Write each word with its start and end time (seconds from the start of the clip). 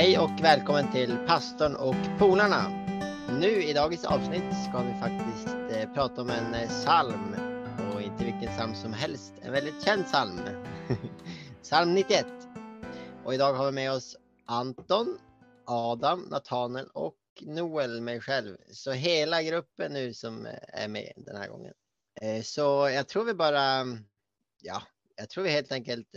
Hej 0.00 0.18
och 0.18 0.40
välkommen 0.42 0.92
till 0.92 1.16
pastorn 1.26 1.76
och 1.76 2.18
polarna. 2.18 2.68
Nu 3.40 3.62
i 3.62 3.72
dagens 3.72 4.04
avsnitt 4.04 4.44
ska 4.68 4.82
vi 4.82 4.92
faktiskt 5.00 5.48
eh, 5.48 5.94
prata 5.94 6.22
om 6.22 6.30
en 6.30 6.54
eh, 6.54 6.68
psalm 6.68 7.34
och 7.94 8.02
inte 8.02 8.24
vilken 8.24 8.48
psalm 8.56 8.74
som 8.74 8.92
helst. 8.92 9.34
En 9.42 9.52
väldigt 9.52 9.84
känd 9.84 10.04
psalm. 10.04 10.40
psalm 11.62 11.94
91. 11.94 12.26
Och 13.24 13.34
idag 13.34 13.54
har 13.54 13.66
vi 13.66 13.72
med 13.72 13.92
oss 13.92 14.16
Anton, 14.44 15.18
Adam, 15.64 16.20
Nathanael 16.20 16.86
och 16.92 17.18
Noel, 17.40 18.00
mig 18.00 18.20
själv. 18.20 18.56
Så 18.72 18.92
hela 18.92 19.42
gruppen 19.42 19.92
nu 19.92 20.14
som 20.14 20.46
eh, 20.46 20.52
är 20.68 20.88
med 20.88 21.12
den 21.16 21.36
här 21.36 21.48
gången. 21.48 21.74
Eh, 22.20 22.42
så 22.42 22.90
jag 22.94 23.08
tror 23.08 23.24
vi 23.24 23.34
bara, 23.34 23.86
ja, 24.62 24.82
jag 25.16 25.28
tror 25.28 25.44
vi 25.44 25.50
helt 25.50 25.72
enkelt 25.72 26.14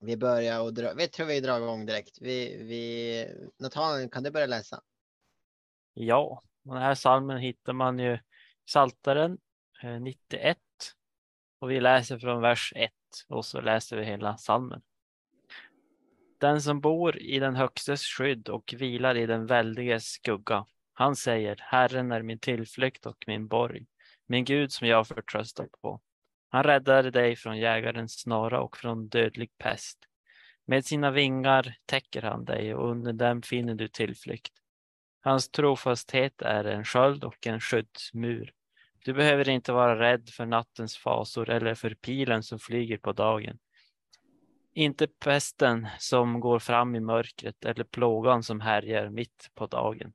vi 0.00 0.16
börjar 0.16 0.60
och 0.60 0.74
dra, 0.74 0.94
vi 0.94 1.08
tror 1.08 1.26
vi 1.26 1.40
drar 1.40 1.60
igång 1.60 1.86
direkt. 1.86 2.18
Vi, 2.20 2.56
vi, 2.62 3.26
Nathan, 3.58 4.10
kan 4.10 4.22
du 4.22 4.30
börja 4.30 4.46
läsa? 4.46 4.82
Ja, 5.94 6.42
den 6.62 6.76
här 6.76 6.94
salmen 6.94 7.38
hittar 7.38 7.72
man 7.72 7.98
ju 7.98 8.14
i 8.14 8.20
Saltaren 8.68 9.38
eh, 9.82 10.00
91 10.00 10.58
och 11.58 11.70
vi 11.70 11.80
läser 11.80 12.18
från 12.18 12.42
vers 12.42 12.72
1 12.76 12.92
och 13.28 13.44
så 13.44 13.60
läser 13.60 13.96
vi 13.96 14.04
hela 14.04 14.36
salmen. 14.36 14.82
Den 16.38 16.62
som 16.62 16.80
bor 16.80 17.18
i 17.18 17.38
den 17.38 17.54
högstes 17.54 18.02
skydd 18.02 18.48
och 18.48 18.74
vilar 18.78 19.16
i 19.16 19.26
den 19.26 19.46
väldiges 19.46 20.04
skugga. 20.04 20.66
Han 20.92 21.16
säger, 21.16 21.56
Herren 21.60 22.12
är 22.12 22.22
min 22.22 22.38
tillflykt 22.38 23.06
och 23.06 23.24
min 23.26 23.48
borg, 23.48 23.86
min 24.26 24.44
Gud 24.44 24.72
som 24.72 24.88
jag 24.88 25.08
förtröstar 25.08 25.68
på. 25.82 26.00
Han 26.48 26.62
räddade 26.62 27.10
dig 27.10 27.36
från 27.36 27.58
jägarens 27.58 28.20
snara 28.20 28.60
och 28.60 28.76
från 28.76 29.08
dödlig 29.08 29.50
pest. 29.58 29.98
Med 30.66 30.84
sina 30.84 31.10
vingar 31.10 31.74
täcker 31.86 32.22
han 32.22 32.44
dig 32.44 32.74
och 32.74 32.90
under 32.90 33.12
dem 33.12 33.42
finner 33.42 33.74
du 33.74 33.88
tillflykt. 33.88 34.52
Hans 35.20 35.48
trofasthet 35.48 36.42
är 36.42 36.64
en 36.64 36.84
sköld 36.84 37.24
och 37.24 37.46
en 37.46 37.60
skyddsmur. 37.60 38.52
Du 39.04 39.12
behöver 39.12 39.48
inte 39.48 39.72
vara 39.72 39.98
rädd 39.98 40.28
för 40.28 40.46
nattens 40.46 40.96
fasor 40.96 41.50
eller 41.50 41.74
för 41.74 41.94
pilen 41.94 42.42
som 42.42 42.58
flyger 42.58 42.98
på 42.98 43.12
dagen. 43.12 43.58
Inte 44.72 45.06
pesten 45.06 45.88
som 45.98 46.40
går 46.40 46.58
fram 46.58 46.94
i 46.94 47.00
mörkret 47.00 47.64
eller 47.64 47.84
plågan 47.84 48.42
som 48.42 48.60
härjar 48.60 49.10
mitt 49.10 49.50
på 49.54 49.66
dagen. 49.66 50.12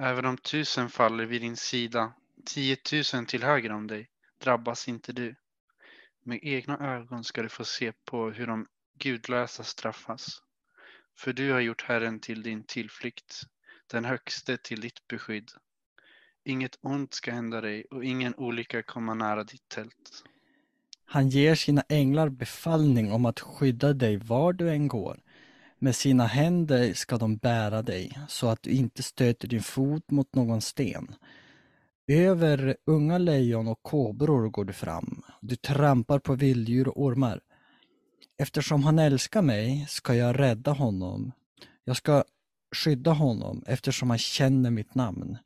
Även 0.00 0.26
om 0.26 0.36
tusen 0.36 0.88
faller 0.88 1.24
vid 1.24 1.42
din 1.42 1.56
sida, 1.56 2.12
tiotusen 2.46 3.26
till 3.26 3.42
höger 3.42 3.72
om 3.72 3.86
dig, 3.86 4.08
drabbas 4.44 4.88
inte 4.88 5.12
du. 5.12 5.34
Med 6.24 6.38
egna 6.42 6.78
ögon 6.78 7.24
ska 7.24 7.42
du 7.42 7.48
få 7.48 7.64
se 7.64 7.92
på 8.04 8.30
hur 8.30 8.46
de 8.46 8.66
gudlösa 8.98 9.64
straffas. 9.64 10.42
För 11.18 11.32
du 11.32 11.52
har 11.52 11.60
gjort 11.60 11.82
Herren 11.82 12.20
till 12.20 12.42
din 12.42 12.64
tillflykt, 12.64 13.42
den 13.86 14.04
högste 14.04 14.56
till 14.56 14.80
ditt 14.80 15.08
beskydd. 15.08 15.50
Inget 16.44 16.78
ont 16.80 17.14
ska 17.14 17.32
hända 17.32 17.60
dig 17.60 17.84
och 17.90 18.04
ingen 18.04 18.34
olycka 18.34 18.82
komma 18.82 19.14
nära 19.14 19.44
ditt 19.44 19.68
tält. 19.68 20.24
Han 21.06 21.28
ger 21.28 21.54
sina 21.54 21.84
änglar 21.88 22.28
befallning 22.28 23.12
om 23.12 23.26
att 23.26 23.40
skydda 23.40 23.92
dig 23.92 24.16
var 24.16 24.52
du 24.52 24.70
än 24.70 24.88
går. 24.88 25.20
Med 25.78 25.96
sina 25.96 26.26
händer 26.26 26.92
ska 26.92 27.16
de 27.16 27.36
bära 27.36 27.82
dig 27.82 28.18
så 28.28 28.48
att 28.48 28.62
du 28.62 28.70
inte 28.70 29.02
stöter 29.02 29.48
din 29.48 29.62
fot 29.62 30.10
mot 30.10 30.34
någon 30.34 30.60
sten. 30.60 31.14
Över 32.06 32.76
unga 32.86 33.18
lejon 33.18 33.68
och 33.68 33.82
kobror 33.82 34.48
går 34.48 34.64
du 34.64 34.72
fram. 34.72 35.22
Du 35.40 35.56
trampar 35.56 36.18
på 36.18 36.34
vilddjur 36.34 36.88
och 36.88 37.02
ormar. 37.02 37.40
Eftersom 38.38 38.84
han 38.84 38.98
älskar 38.98 39.42
mig 39.42 39.86
ska 39.88 40.14
jag 40.14 40.38
rädda 40.38 40.72
honom. 40.72 41.32
Jag 41.84 41.96
ska 41.96 42.24
skydda 42.76 43.12
honom 43.12 43.64
eftersom 43.66 44.10
han 44.10 44.18
känner 44.18 44.70
mitt 44.70 44.94
namn. 44.94 45.38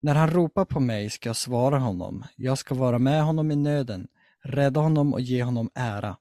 När 0.00 0.14
han 0.14 0.30
ropar 0.30 0.64
på 0.64 0.80
mig 0.80 1.10
ska 1.10 1.28
jag 1.28 1.36
svara 1.36 1.78
honom. 1.78 2.24
Jag 2.36 2.58
ska 2.58 2.74
vara 2.74 2.98
med 2.98 3.24
honom 3.24 3.50
i 3.50 3.56
nöden 3.56 4.08
rädda 4.44 4.80
honom 4.80 5.12
och 5.12 5.20
ge 5.20 5.42
honom 5.42 5.70
ära. 5.74 6.16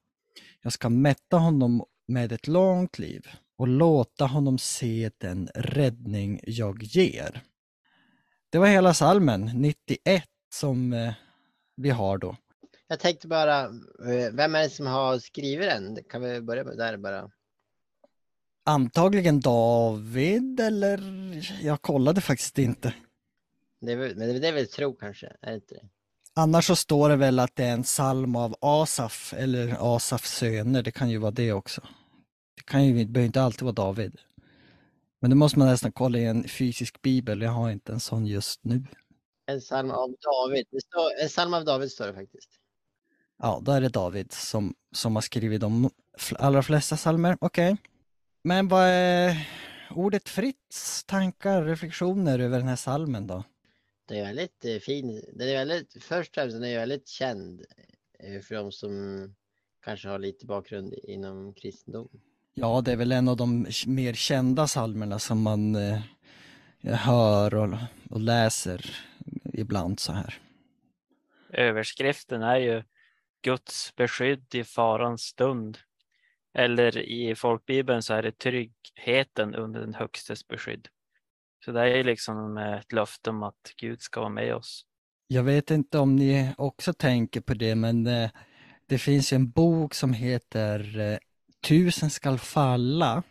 Jag 0.61 0.73
ska 0.73 0.89
mätta 0.89 1.37
honom 1.37 1.83
med 2.07 2.31
ett 2.31 2.47
långt 2.47 2.99
liv 2.99 3.27
och 3.57 3.67
låta 3.67 4.25
honom 4.25 4.57
se 4.57 5.11
den 5.17 5.49
räddning 5.55 6.39
jag 6.43 6.83
ger. 6.83 7.43
Det 8.53 8.59
var 8.59 8.67
hela 8.67 8.93
salmen 8.93 9.51
91 9.55 10.23
som 10.53 10.93
eh, 10.93 11.13
vi 11.75 11.89
har 11.89 12.17
då. 12.17 12.35
Jag 12.87 12.99
tänkte 12.99 13.27
bara, 13.27 13.61
eh, 13.65 14.31
vem 14.33 14.55
är 14.55 14.63
det 14.63 14.69
som 14.69 14.85
har 14.87 15.19
skrivit 15.19 15.69
den? 15.69 15.97
Kan 16.09 16.21
vi 16.21 16.41
börja 16.41 16.63
där 16.63 16.97
bara? 16.97 17.31
Antagligen 18.65 19.39
David 19.39 20.59
eller 20.59 20.99
jag 21.65 21.81
kollade 21.81 22.21
faktiskt 22.21 22.57
inte. 22.57 22.93
Det 23.81 23.91
är, 23.91 23.95
väl- 23.97 24.15
men 24.15 24.41
det 24.41 24.47
är 24.47 24.53
väl 24.53 24.67
tro 24.67 24.93
kanske, 24.95 25.27
är 25.41 25.49
det 25.49 25.55
inte 25.55 25.75
det? 25.75 25.87
Annars 26.33 26.67
så 26.67 26.75
står 26.75 27.09
det 27.09 27.15
väl 27.15 27.39
att 27.39 27.55
det 27.55 27.63
är 27.65 27.73
en 27.73 27.83
psalm 27.83 28.35
av 28.35 28.55
Asaf 28.61 29.33
eller 29.37 29.95
Asafs 29.95 30.31
söner. 30.37 30.83
Det 30.83 30.91
kan 30.91 31.09
ju 31.09 31.17
vara 31.17 31.31
det 31.31 31.53
också. 31.53 31.81
Det, 32.55 32.63
kan 32.65 32.85
ju, 32.85 32.93
det 32.97 33.05
behöver 33.11 33.25
inte 33.27 33.41
alltid 33.41 33.61
vara 33.61 33.73
David. 33.73 34.17
Men 35.23 35.29
det 35.29 35.35
måste 35.35 35.59
man 35.59 35.67
nästan 35.67 35.91
kolla 35.91 36.17
i 36.17 36.25
en 36.25 36.47
fysisk 36.47 37.01
bibel. 37.01 37.41
Jag 37.41 37.51
har 37.51 37.71
inte 37.71 37.91
en 37.91 37.99
sån 37.99 38.25
just 38.25 38.63
nu. 38.63 38.83
En 39.45 39.59
psalm 39.59 39.91
av 39.91 40.15
David. 40.21 40.65
Står, 40.67 41.21
en 41.21 41.27
psalm 41.27 41.53
av 41.53 41.65
David 41.65 41.91
står 41.91 42.07
det 42.07 42.13
faktiskt. 42.13 42.49
Ja, 43.37 43.61
då 43.65 43.71
är 43.71 43.81
det 43.81 43.89
David 43.89 44.31
som, 44.31 44.75
som 44.91 45.15
har 45.15 45.21
skrivit 45.21 45.61
de 45.61 45.89
allra 46.35 46.63
flesta 46.63 46.95
psalmer. 46.95 47.37
Okej. 47.41 47.77
Men 48.43 48.67
vad 48.67 48.83
är 48.83 49.47
ordet 49.95 50.29
Fritz 50.29 51.03
tankar, 51.03 51.63
reflektioner 51.63 52.39
över 52.39 52.57
den 52.57 52.67
här 52.67 52.75
psalmen 52.75 53.27
då? 53.27 53.43
Det 54.07 54.19
är 54.19 54.25
väldigt 54.25 54.65
eh, 54.65 54.77
fin. 54.77 55.23
Den 55.33 55.49
är 55.49 55.53
väldigt, 55.53 56.03
först 56.03 56.29
och 56.29 56.35
främst 56.35 56.53
den 56.53 56.63
är 56.63 56.79
väldigt 56.79 57.07
känd 57.07 57.65
eh, 58.19 58.41
för 58.41 58.55
de 58.55 58.71
som 58.71 59.35
kanske 59.83 60.09
har 60.09 60.19
lite 60.19 60.45
bakgrund 60.45 60.93
inom 60.93 61.53
kristendom. 61.53 62.09
Ja, 62.53 62.81
det 62.81 62.91
är 62.91 62.95
väl 62.95 63.11
en 63.11 63.27
av 63.27 63.37
de 63.37 63.67
mer 63.87 64.13
kända 64.13 64.67
psalmerna 64.67 65.19
som 65.19 65.41
man 65.41 65.75
eh, 65.75 65.99
hör 66.83 67.55
och, 67.55 67.77
och 68.09 68.19
läser 68.19 68.85
ibland 69.53 69.99
så 69.99 70.11
här. 70.11 70.39
Överskriften 71.53 72.41
är 72.41 72.57
ju 72.57 72.83
Guds 73.41 73.95
beskydd 73.95 74.55
i 74.55 74.63
farans 74.63 75.21
stund. 75.21 75.77
Eller 76.53 76.97
i 76.97 77.35
folkbibeln 77.35 78.01
så 78.01 78.13
är 78.13 78.23
det 78.23 78.37
tryggheten 78.37 79.55
under 79.55 79.79
den 79.79 79.93
högstes 79.93 80.47
beskydd. 80.47 80.87
Så 81.65 81.71
det 81.71 81.99
är 81.99 82.03
liksom 82.03 82.57
ett 82.57 82.91
löfte 82.91 83.29
om 83.29 83.43
att 83.43 83.73
Gud 83.77 84.01
ska 84.01 84.19
vara 84.19 84.29
med 84.29 84.55
oss. 84.55 84.85
Jag 85.27 85.43
vet 85.43 85.71
inte 85.71 85.99
om 85.99 86.15
ni 86.15 86.53
också 86.57 86.93
tänker 86.93 87.41
på 87.41 87.53
det, 87.53 87.75
men 87.75 88.07
eh, 88.07 88.29
det 88.85 88.97
finns 88.97 89.33
ju 89.33 89.35
en 89.35 89.49
bok 89.49 89.93
som 89.93 90.13
heter 90.13 90.99
eh, 90.99 91.17
Tusen 91.63 92.09
skall 92.09 92.39
falla 92.39 93.23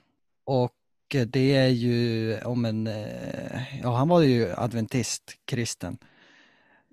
och 0.44 0.72
eh, 1.14 1.26
det 1.26 1.56
är 1.56 1.68
ju 1.68 2.38
om 2.40 2.64
en, 2.64 2.86
eh, 2.86 3.80
ja 3.82 3.96
han 3.96 4.08
var 4.08 4.22
ju 4.22 4.52
adventist, 4.52 5.22
kristen 5.44 5.98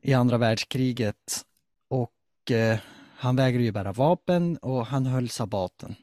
i 0.02 0.14
andra 0.14 0.38
världskriget 0.38 1.46
och 1.90 2.52
eh, 2.52 2.80
han 3.16 3.36
vägrade 3.36 3.64
ju 3.64 3.72
bära 3.72 3.92
vapen 3.92 4.58
och 4.58 4.86
han 4.86 5.06
höll 5.06 5.30
sabbaten. 5.30 5.96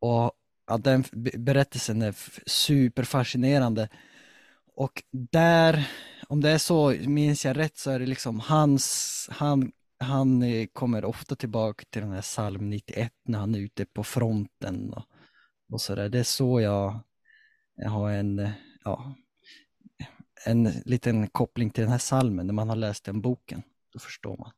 Och 0.00 0.32
ja, 0.66 0.78
den 0.78 1.04
berättelsen 1.38 2.02
är 2.02 2.14
superfascinerande. 2.46 3.88
Och 4.74 5.02
där, 5.10 5.90
om 6.28 6.40
det 6.40 6.50
är 6.50 6.58
så, 6.58 6.90
minns 6.90 7.44
jag 7.44 7.58
rätt, 7.58 7.78
så 7.78 7.90
är 7.90 7.98
det 7.98 8.06
liksom 8.06 8.40
hans, 8.40 9.28
han, 9.32 9.72
han 9.98 10.42
eh, 10.42 10.66
kommer 10.72 11.04
ofta 11.04 11.36
tillbaka 11.36 11.84
till 11.90 12.02
den 12.02 12.12
här 12.12 12.22
psalm 12.22 12.70
91 12.70 13.12
när 13.24 13.38
han 13.38 13.54
är 13.54 13.58
ute 13.58 13.86
på 13.86 14.04
fronten 14.04 14.92
och, 14.92 15.04
och 15.72 15.80
så 15.80 15.94
där. 15.94 16.08
Det 16.08 16.18
är 16.18 16.24
så 16.24 16.60
jag, 16.60 17.00
jag 17.76 17.90
har 17.90 18.10
en, 18.10 18.48
ja, 18.84 19.14
en 20.44 20.64
liten 20.84 21.28
koppling 21.28 21.70
till 21.70 21.82
den 21.82 21.92
här 21.92 21.98
psalmen 21.98 22.46
när 22.46 22.54
man 22.54 22.68
har 22.68 22.76
läst 22.76 23.04
den 23.04 23.20
boken. 23.20 23.62
Då 23.92 23.98
förstår 23.98 24.36
man. 24.36 24.52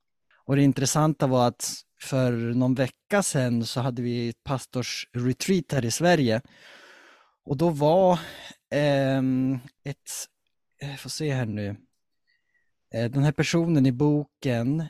Och 0.44 0.56
det 0.56 0.62
intressanta 0.62 1.26
var 1.26 1.49
att 1.49 1.75
för 2.00 2.32
någon 2.32 2.75
vecka 2.75 3.23
sedan 3.23 3.64
så 3.64 3.81
hade 3.81 4.02
vi 4.02 4.29
ett 4.29 4.44
pastorsretreat 4.44 5.73
här 5.73 5.84
i 5.84 5.91
Sverige. 5.91 6.41
Och 7.44 7.56
då 7.56 7.70
var 7.70 8.20
ehm, 8.70 9.52
eh, 9.52 9.91
ett, 9.91 10.11
jag 10.81 11.00
får 11.00 11.11
se 11.11 11.34
här 11.34 11.46
nu, 11.46 11.76
eh, 12.94 13.11
den 13.11 13.23
här 13.23 13.32
personen 13.32 13.87
i 13.87 13.93
boken 13.93 14.88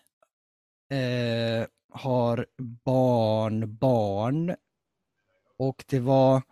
eh, 0.90 1.66
har 1.92 2.46
barn, 2.84 3.76
barn 3.76 4.56
och 5.58 5.84
det 5.88 6.00
var, 6.00 6.42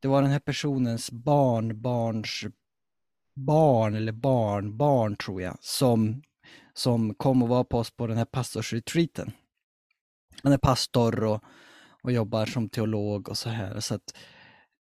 det 0.00 0.08
var 0.08 0.22
den 0.22 0.30
här 0.30 0.38
personens 0.38 1.10
barnbarns 1.10 2.44
barn 3.34 3.94
eller 3.94 4.12
barnbarn 4.12 5.16
tror 5.16 5.42
jag 5.42 5.56
som, 5.60 6.22
som 6.74 7.14
kom 7.14 7.42
och 7.42 7.48
var 7.48 7.64
på 7.64 7.78
oss 7.78 7.90
på 7.90 8.06
den 8.06 8.16
här 8.16 8.24
pastorsretreaten. 8.24 9.32
Han 10.42 10.52
är 10.52 10.58
pastor 10.58 11.24
och, 11.24 11.44
och 12.02 12.12
jobbar 12.12 12.46
som 12.46 12.68
teolog 12.68 13.28
och 13.28 13.38
så 13.38 13.48
här. 13.48 13.80
Så 13.80 13.94
att, 13.94 14.16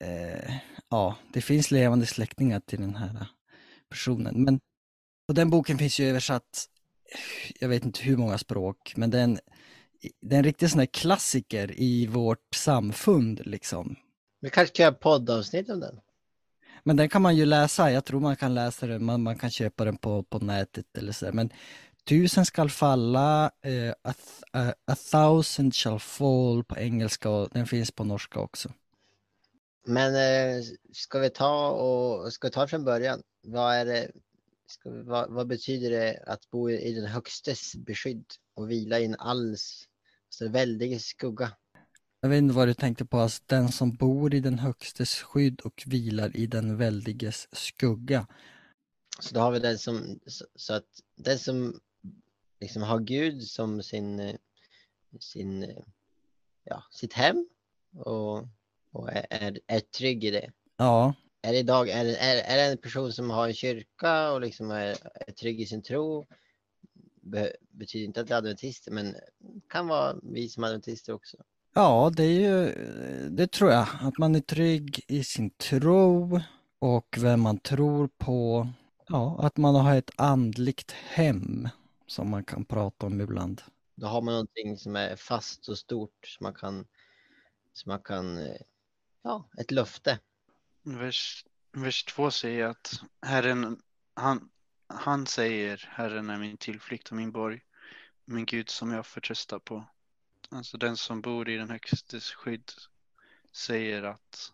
eh, 0.04 0.56
ja, 0.90 1.16
det 1.34 1.42
finns 1.42 1.72
levande 1.72 2.06
släktingar 2.06 2.60
till 2.60 2.82
den 2.82 2.96
här 2.96 3.28
personen. 3.90 4.44
Men 4.44 4.60
och 5.28 5.36
den 5.36 5.50
boken 5.50 5.78
finns 5.78 6.00
ju 6.00 6.10
översatt, 6.10 6.70
jag 7.60 7.70
vet 7.70 7.86
inte 7.86 8.04
hur 8.04 8.18
många 8.18 8.38
språk, 8.38 8.94
men 8.96 9.10
den, 9.10 9.40
det 10.22 10.36
är 10.36 10.38
en 10.38 10.44
riktig 10.44 10.70
sån 10.70 10.80
här 10.80 10.86
klassiker 10.86 11.74
i 11.78 12.08
vårt 12.08 12.56
samfund 12.56 13.42
liksom. 13.46 13.96
Vi 14.42 14.50
kanske 14.50 14.76
kan 14.76 14.84
göra 14.84 14.94
poddavsnitt 14.94 15.70
om 15.70 15.80
den. 15.80 16.00
Men 16.84 16.96
den 16.96 17.10
kan 17.10 17.22
man 17.22 17.36
ju 17.36 17.46
läsa, 17.46 17.92
jag 17.92 18.06
tror 18.06 18.20
man 18.20 18.36
kan 18.36 18.54
läsa 18.54 18.88
den, 18.88 19.06
man, 19.06 19.24
man 19.24 19.38
kan 19.38 19.50
köpa 19.50 19.86
den 19.86 19.98
på, 19.98 20.24
på 20.24 20.40
nätet 20.40 20.98
eller 20.98 21.12
så. 21.12 21.30
Men 21.34 21.50
tusen 22.08 22.46
skall 22.46 22.70
falla, 22.70 23.52
uh, 23.66 23.94
a, 24.04 24.14
a, 24.52 24.74
a, 24.86 24.96
thousand 25.12 25.76
shall 25.76 26.00
fall 26.00 26.64
på 26.64 26.78
engelska 26.78 27.30
och 27.30 27.50
den 27.52 27.68
finns 27.68 27.92
på 27.92 28.04
norska 28.04 28.40
också. 28.40 28.70
Men 29.86 30.16
uh, 30.16 30.64
ska 30.94 31.20
vi 31.20 31.30
ta 31.30 31.70
och 31.70 32.34
ska 32.34 32.48
vi 32.48 32.52
ta 32.52 32.68
från 32.68 32.84
början? 32.84 33.22
Vad 33.44 33.76
är 33.76 33.86
det? 33.86 34.12
Vi, 34.84 35.02
vad, 35.04 35.34
vad, 35.34 35.48
betyder 35.48 35.90
det 35.90 36.24
att 36.28 36.50
bo 36.50 36.70
i 36.70 36.94
den 36.94 37.06
högstes 37.06 37.76
beskydd 37.76 38.26
och 38.54 38.72
vila 38.72 39.00
i 39.00 39.06
en 39.06 39.16
alls 39.16 39.88
så 40.30 40.50
väldig 40.50 41.02
skugga? 41.02 41.52
Jag 42.22 42.30
vet 42.30 42.38
inte 42.38 42.56
vad 42.56 42.68
du 42.68 42.74
tänkte 42.74 43.06
på, 43.06 43.18
alltså 43.18 43.44
den 43.46 43.72
som 43.72 43.96
bor 43.96 44.34
i 44.34 44.40
den 44.40 44.60
högstes 44.60 45.22
skydd 45.22 45.62
och 45.62 45.84
vilar 45.86 46.38
i 46.38 46.48
den 46.48 46.78
väldiges 46.78 47.48
skugga. 47.52 48.28
Så 49.20 49.34
då 49.34 49.40
har 49.40 49.52
vi 49.52 49.60
den 49.60 49.78
som, 49.78 50.20
så, 50.26 50.46
så 50.56 50.74
att 50.74 50.88
den 51.16 51.40
som 51.40 51.80
liksom 52.60 52.82
har 52.82 53.00
Gud 53.00 53.44
som 53.44 53.84
sin, 53.84 54.38
sin, 55.20 55.84
ja, 56.64 56.84
sitt 56.92 57.14
hem 57.14 57.48
och, 57.96 58.48
och 58.92 59.12
är, 59.12 59.26
är, 59.30 59.60
är 59.68 59.80
trygg 59.80 60.24
i 60.24 60.32
det. 60.32 60.52
Ja. 60.78 61.14
Är 61.42 61.52
det 61.52 61.60
idag, 61.60 61.90
är, 61.90 62.06
är, 62.06 62.36
är 62.36 62.58
det 62.58 62.64
en 62.64 62.78
person 62.78 63.14
som 63.14 63.30
har 63.30 63.48
en 63.48 63.54
kyrka 63.54 64.32
och 64.32 64.42
liksom 64.42 64.72
är, 64.72 64.98
är 65.28 65.32
trygg 65.32 65.62
i 65.62 65.66
sin 65.66 65.84
tro? 65.84 66.26
Be, 67.22 67.56
betyder 67.72 68.06
inte 68.06 68.22
att 68.22 68.28
det 68.28 68.34
är 68.34 68.38
adventister, 68.38 68.92
men 68.92 69.16
kan 69.70 69.88
vara 69.88 70.16
vi 70.24 70.50
som 70.50 70.64
adventister 70.64 71.14
också. 71.14 71.38
Ja, 71.74 72.12
det 72.16 72.24
är 72.24 72.40
ju, 72.40 72.76
det 73.30 73.52
tror 73.52 73.72
jag, 73.72 73.88
att 74.02 74.18
man 74.18 74.36
är 74.36 74.40
trygg 74.40 75.06
i 75.08 75.24
sin 75.24 75.50
tro 75.50 76.40
och 76.80 77.18
vem 77.20 77.42
man 77.42 77.58
tror 77.60 78.10
på. 78.18 78.68
Ja, 79.08 79.40
att 79.40 79.58
man 79.58 79.76
har 79.76 79.96
ett 79.96 80.12
andligt 80.16 80.92
hem 80.92 81.70
som 82.08 82.30
man 82.30 82.44
kan 82.44 82.66
prata 82.66 83.06
om 83.06 83.22
ibland. 83.22 83.62
Då 83.96 84.08
har 84.08 84.22
man 84.22 84.34
någonting 84.34 84.78
som 84.78 84.96
är 84.96 85.16
fast 85.16 85.70
och 85.70 85.78
stort 85.78 86.28
som 86.28 86.44
man 86.44 86.54
kan, 86.54 86.86
som 87.74 87.90
man 87.90 88.02
kan, 88.02 88.48
ja, 89.24 89.50
ett 89.58 89.72
löfte. 89.72 90.20
Vers, 90.84 91.46
vers 91.72 92.04
2 92.04 92.32
säger 92.32 92.66
att 92.66 93.02
Herren, 93.22 93.82
han, 94.14 94.50
han 94.88 95.28
säger 95.28 95.90
Herren 95.92 96.30
är 96.30 96.38
min 96.38 96.58
tillflykt 96.58 97.10
och 97.10 97.16
min 97.16 97.32
borg, 97.32 97.62
min 98.26 98.46
Gud 98.46 98.70
som 98.70 98.92
jag 98.92 99.06
förtröstar 99.06 99.60
på. 99.60 99.86
Alltså 100.50 100.78
den 100.78 100.98
som 100.98 101.22
bor 101.22 101.50
i 101.50 101.58
den 101.58 101.70
högstes 101.70 102.32
skydd 102.32 102.72
säger 103.52 104.04
att 104.04 104.52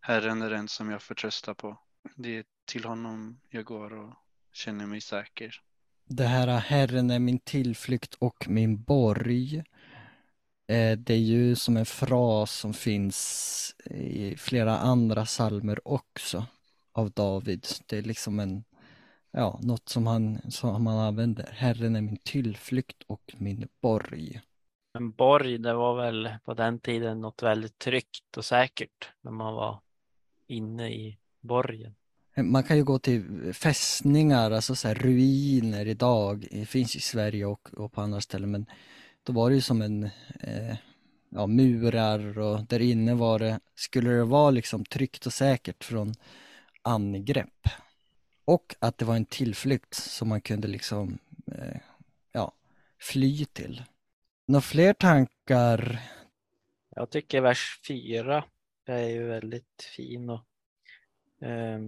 Herren 0.00 0.42
är 0.42 0.50
den 0.50 0.68
som 0.68 0.90
jag 0.90 1.02
förtröstar 1.02 1.54
på. 1.54 1.78
Det 2.16 2.36
är 2.38 2.44
till 2.64 2.84
honom 2.84 3.40
jag 3.48 3.64
går 3.64 3.92
och 3.92 4.14
känner 4.52 4.86
mig 4.86 5.00
säker. 5.00 5.62
Det 6.04 6.24
här 6.24 6.48
Herren 6.58 7.10
är 7.10 7.18
min 7.18 7.38
tillflykt 7.38 8.14
och 8.14 8.48
min 8.48 8.82
borg. 8.82 9.64
Eh, 10.66 10.98
det 10.98 11.14
är 11.14 11.18
ju 11.18 11.54
som 11.54 11.76
en 11.76 11.86
fras 11.86 12.52
som 12.52 12.74
finns 12.74 13.76
i 13.90 14.36
flera 14.36 14.78
andra 14.78 15.26
salmer 15.26 15.88
också 15.88 16.46
av 16.92 17.10
David. 17.10 17.66
Det 17.86 17.98
är 17.98 18.02
liksom 18.02 18.40
en, 18.40 18.64
ja, 19.30 19.60
något 19.62 19.88
som 19.88 20.06
han, 20.06 20.50
som 20.50 20.86
han 20.86 20.98
använder. 20.98 21.48
Herren 21.52 21.96
är 21.96 22.00
min 22.00 22.16
tillflykt 22.16 23.02
och 23.06 23.34
min 23.36 23.68
borg. 23.80 24.40
En 24.98 25.10
borg, 25.10 25.58
det 25.58 25.74
var 25.74 25.96
väl 25.96 26.28
på 26.44 26.54
den 26.54 26.78
tiden 26.78 27.20
något 27.20 27.42
väldigt 27.42 27.78
tryggt 27.78 28.36
och 28.36 28.44
säkert 28.44 29.08
när 29.20 29.32
man 29.32 29.54
var 29.54 29.80
inne 30.46 30.90
i 30.90 31.18
borgen. 31.40 31.94
Man 32.36 32.62
kan 32.62 32.76
ju 32.76 32.84
gå 32.84 32.98
till 32.98 33.52
fästningar, 33.54 34.50
alltså 34.50 34.74
så 34.74 34.94
ruiner 34.94 35.86
idag. 35.86 36.46
Det 36.50 36.66
finns 36.66 36.96
i 36.96 37.00
Sverige 37.00 37.46
och, 37.46 37.74
och, 37.74 37.92
på 37.92 38.00
andra 38.00 38.20
ställen, 38.20 38.50
men 38.50 38.66
då 39.24 39.32
var 39.32 39.50
det 39.50 39.54
ju 39.56 39.62
som 39.62 39.82
en 39.82 40.04
eh, 40.40 40.76
ja, 41.28 41.46
murar 41.46 42.38
och 42.38 42.64
där 42.64 42.80
inne 42.80 43.14
var 43.14 43.38
det, 43.38 43.60
skulle 43.74 44.10
det 44.10 44.24
vara 44.24 44.50
liksom 44.50 44.84
tryggt 44.84 45.26
och 45.26 45.32
säkert 45.32 45.84
från 45.84 46.14
angrepp. 46.82 47.68
Och 48.44 48.74
att 48.78 48.98
det 48.98 49.04
var 49.04 49.16
en 49.16 49.24
tillflykt 49.24 49.94
som 49.94 50.28
man 50.28 50.40
kunde 50.40 50.68
liksom 50.68 51.18
eh, 51.46 51.80
ja, 52.32 52.52
fly 52.98 53.44
till. 53.44 53.82
Några 54.46 54.60
fler 54.60 54.92
tankar? 54.92 56.00
Jag 56.96 57.10
tycker 57.10 57.40
vers 57.40 57.80
4 57.88 58.44
är 58.86 59.08
ju 59.08 59.26
väldigt 59.26 59.90
fin 59.96 60.30
och 60.30 60.44
eh, 61.48 61.78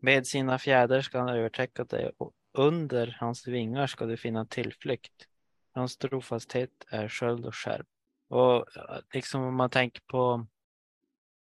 med 0.00 0.26
sina 0.26 0.58
fjäder 0.58 1.00
ska 1.02 1.18
han 1.18 1.28
övertäcka 1.28 1.84
dig 1.84 2.10
och 2.18 2.32
under 2.52 3.16
hans 3.20 3.46
vingar 3.46 3.86
ska 3.86 4.06
du 4.06 4.16
finna 4.16 4.46
tillflykt. 4.46 5.28
Hans 5.78 5.96
trofasthet 5.96 6.70
är 6.88 7.08
sköld 7.08 7.46
och 7.46 7.54
skärp. 7.54 7.86
Och 8.28 8.64
liksom 9.14 9.42
om 9.42 9.56
man 9.56 9.70
tänker 9.70 10.02
på, 10.06 10.46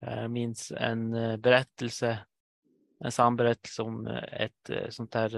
jag 0.01 0.31
minns 0.31 0.73
en 0.77 1.15
eh, 1.15 1.37
berättelse, 1.37 2.19
en 3.01 3.13
sann 3.13 3.37
berättelse 3.37 3.83
om 3.83 4.07
eh, 4.07 4.43
ett 4.43 4.95
sånt 4.95 5.13
där, 5.13 5.31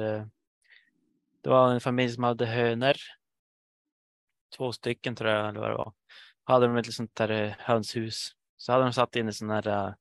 det 1.41 1.51
var 1.51 1.73
en 1.73 1.81
familj 1.81 2.13
som 2.13 2.25
hade 2.25 2.47
hönor 2.47 2.97
två 4.57 4.73
stycken 4.73 5.15
tror 5.15 5.31
jag 5.31 5.49
eller 5.49 5.61
vad 5.61 5.71
det 5.71 5.77
var. 5.77 5.93
Hade 6.45 6.67
de 6.67 6.77
ett 6.77 6.93
sånt 6.93 7.15
där 7.15 7.57
hönshus. 7.59 8.31
Så 8.57 8.73
hade 8.73 8.85
de 8.85 8.93
satt 8.93 9.17
in 9.17 9.27
en 9.27 9.33
sån 9.33 9.51
här 9.51 9.95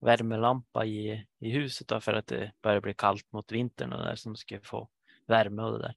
värmelampa 0.00 0.84
i, 0.84 1.26
i 1.40 1.50
huset 1.50 1.88
då 1.88 2.00
för 2.00 2.12
att 2.12 2.26
det 2.26 2.52
började 2.62 2.80
bli 2.80 2.94
kallt 2.94 3.32
mot 3.32 3.52
vintern 3.52 3.92
och 3.92 4.04
där 4.04 4.14
som 4.14 4.36
skulle 4.36 4.60
få 4.60 4.88
värme 5.26 5.62
och 5.62 5.72
det 5.72 5.78
där. 5.78 5.94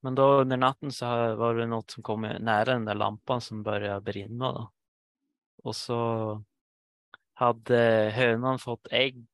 Men 0.00 0.14
då 0.14 0.40
under 0.40 0.56
natten 0.56 0.92
så 0.92 1.06
var 1.36 1.54
det 1.54 1.66
något 1.66 1.90
som 1.90 2.02
kom 2.02 2.20
nära 2.20 2.72
den 2.72 2.84
där 2.84 2.94
lampan 2.94 3.40
som 3.40 3.62
började 3.62 4.00
brinna 4.00 4.52
då. 4.52 4.72
Och 5.62 5.76
så 5.76 6.42
hade 7.34 8.12
hönan 8.14 8.58
fått 8.58 8.88
ägg 8.90 9.26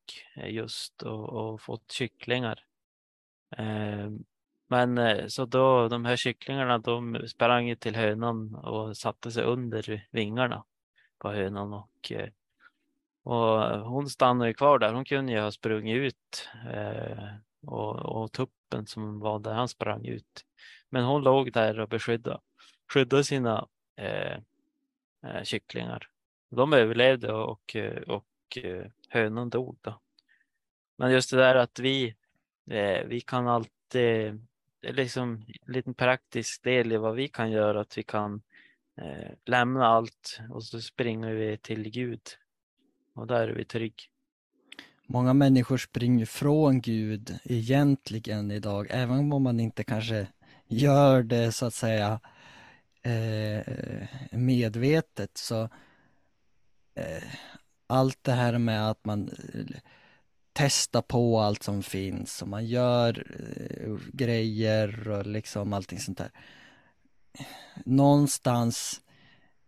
just 0.47 1.03
och, 1.03 1.29
och 1.29 1.61
fått 1.61 1.93
kycklingar. 1.93 2.65
Ehm, 3.57 4.15
eh, 4.15 4.21
men 4.69 5.31
så 5.31 5.45
då 5.45 5.89
de 5.89 6.05
här 6.05 6.17
kycklingarna 6.17 6.79
de 6.79 7.29
sprang 7.29 7.77
till 7.77 7.97
hönan 7.97 8.55
och 8.55 8.97
satte 8.97 9.33
sig 9.33 9.45
under 9.45 10.07
vingarna 10.11 10.65
på 11.19 11.33
hönan 11.33 11.73
och, 11.73 12.13
eh, 12.13 12.29
och 13.23 13.81
hon 13.81 14.09
stannade 14.09 14.55
kvar 14.55 14.79
där. 14.79 14.93
Hon 14.93 15.05
kunde 15.05 15.33
ju 15.33 15.41
ha 15.41 15.51
sprungit 15.53 15.97
ut 15.97 16.49
eh, 16.73 17.25
och, 17.67 17.97
och 17.97 18.33
tuppen 18.33 18.87
som 18.87 19.21
var 19.21 19.39
där 19.39 19.55
han 19.55 19.69
sprang 19.69 20.07
ut. 20.07 20.46
Men 20.91 21.05
hon 21.05 21.23
låg 21.23 21.53
där 21.53 21.81
och 21.81 21.89
beskyddade, 21.89 22.41
skyddade 22.93 23.25
sina 23.25 23.69
eh, 23.97 24.39
eh 25.27 25.43
kycklingar. 25.45 26.09
De 26.51 26.73
överlevde 26.73 27.33
och, 27.33 27.77
eh, 27.77 28.03
och 28.03 28.59
eh, 28.65 28.87
hönan 29.09 29.51
dog 29.51 29.79
då. 29.81 30.01
Men 30.97 31.13
just 31.13 31.31
det 31.31 31.37
där 31.37 31.55
att 31.55 31.79
vi, 31.79 32.15
vi 33.07 33.21
kan 33.27 33.49
alltid 33.49 34.41
liksom 34.83 35.45
en 35.67 35.73
liten 35.73 35.95
praktisk 35.95 36.63
del 36.63 36.93
i 36.93 36.97
vad 36.97 37.15
vi 37.15 37.29
kan 37.29 37.51
göra, 37.51 37.81
att 37.81 37.99
vi 37.99 38.03
kan 38.03 38.43
eh, 38.97 39.31
lämna 39.45 39.87
allt 39.87 40.41
och 40.51 40.65
så 40.65 40.81
springer 40.81 41.33
vi 41.33 41.59
till 41.59 41.91
Gud. 41.91 42.21
Och 43.15 43.27
där 43.27 43.49
är 43.49 43.55
vi 43.55 43.65
trygg. 43.65 43.95
Många 45.07 45.35
människor 45.35 45.77
springer 45.77 46.27
från 46.27 46.81
Gud 46.81 47.39
egentligen 47.45 48.51
idag, 48.51 48.87
även 48.91 49.33
om 49.33 49.43
man 49.43 49.61
inte 49.61 49.85
kanske 49.85 50.27
gör 50.69 51.23
det 51.23 51.53
så 51.53 51.67
att 51.67 51.75
säga 51.75 52.21
eh, 53.03 53.63
medvetet 54.31 55.37
så 55.39 55.63
eh, 56.95 57.23
allt 57.87 58.19
det 58.23 58.33
här 58.33 58.59
med 58.59 58.91
att 58.91 59.05
man 59.05 59.29
eh, 59.29 59.81
testa 60.53 61.03
på 61.03 61.41
allt 61.41 61.63
som 61.63 61.83
finns 61.83 62.43
och 62.43 62.49
man 62.49 62.67
gör 62.67 63.27
eh, 63.41 63.97
grejer 64.13 65.09
och 65.09 65.27
liksom 65.27 65.73
allting 65.73 66.01
sånt 66.01 66.19
där. 66.19 66.31
Någonstans 67.85 69.01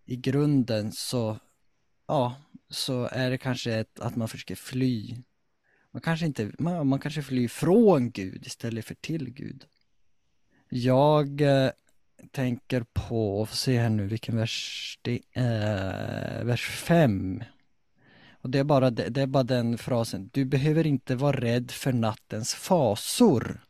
i 0.04 0.16
grunden 0.16 0.92
så, 0.92 1.38
ja, 2.06 2.36
så 2.70 3.08
är 3.12 3.30
det 3.30 3.38
kanske 3.38 3.74
ett, 3.74 4.00
att 4.00 4.16
man 4.16 4.28
försöker 4.28 4.54
fly. 4.54 5.16
Man 5.90 6.02
kanske 6.02 6.26
inte, 6.26 6.52
man, 6.58 6.86
man 6.86 6.98
kanske 6.98 7.22
flyr 7.22 7.48
från 7.48 8.10
Gud 8.10 8.46
istället 8.46 8.84
för 8.84 8.94
till 8.94 9.30
Gud. 9.30 9.66
Jag 10.68 11.40
eh, 11.40 11.70
tänker 12.30 12.84
på, 12.92 13.46
får 13.46 13.56
se 13.56 13.78
här 13.78 13.88
nu 13.88 14.06
vilken 14.06 14.37
vers 14.37 14.98
det 15.02 15.20
är, 15.32 16.44
vers 16.44 16.66
5 16.66 17.44
Och 18.42 18.50
det 18.50 18.58
är, 18.58 18.64
bara, 18.64 18.90
det, 18.90 19.08
det 19.08 19.22
är 19.22 19.26
bara 19.26 19.42
den 19.42 19.78
frasen, 19.78 20.30
du 20.32 20.44
behöver 20.44 20.87
inte 20.87 21.16
vara 21.16 21.40
rädd 21.40 21.70
för 21.70 21.92
nattens 21.92 22.54
fasor. 22.54 23.60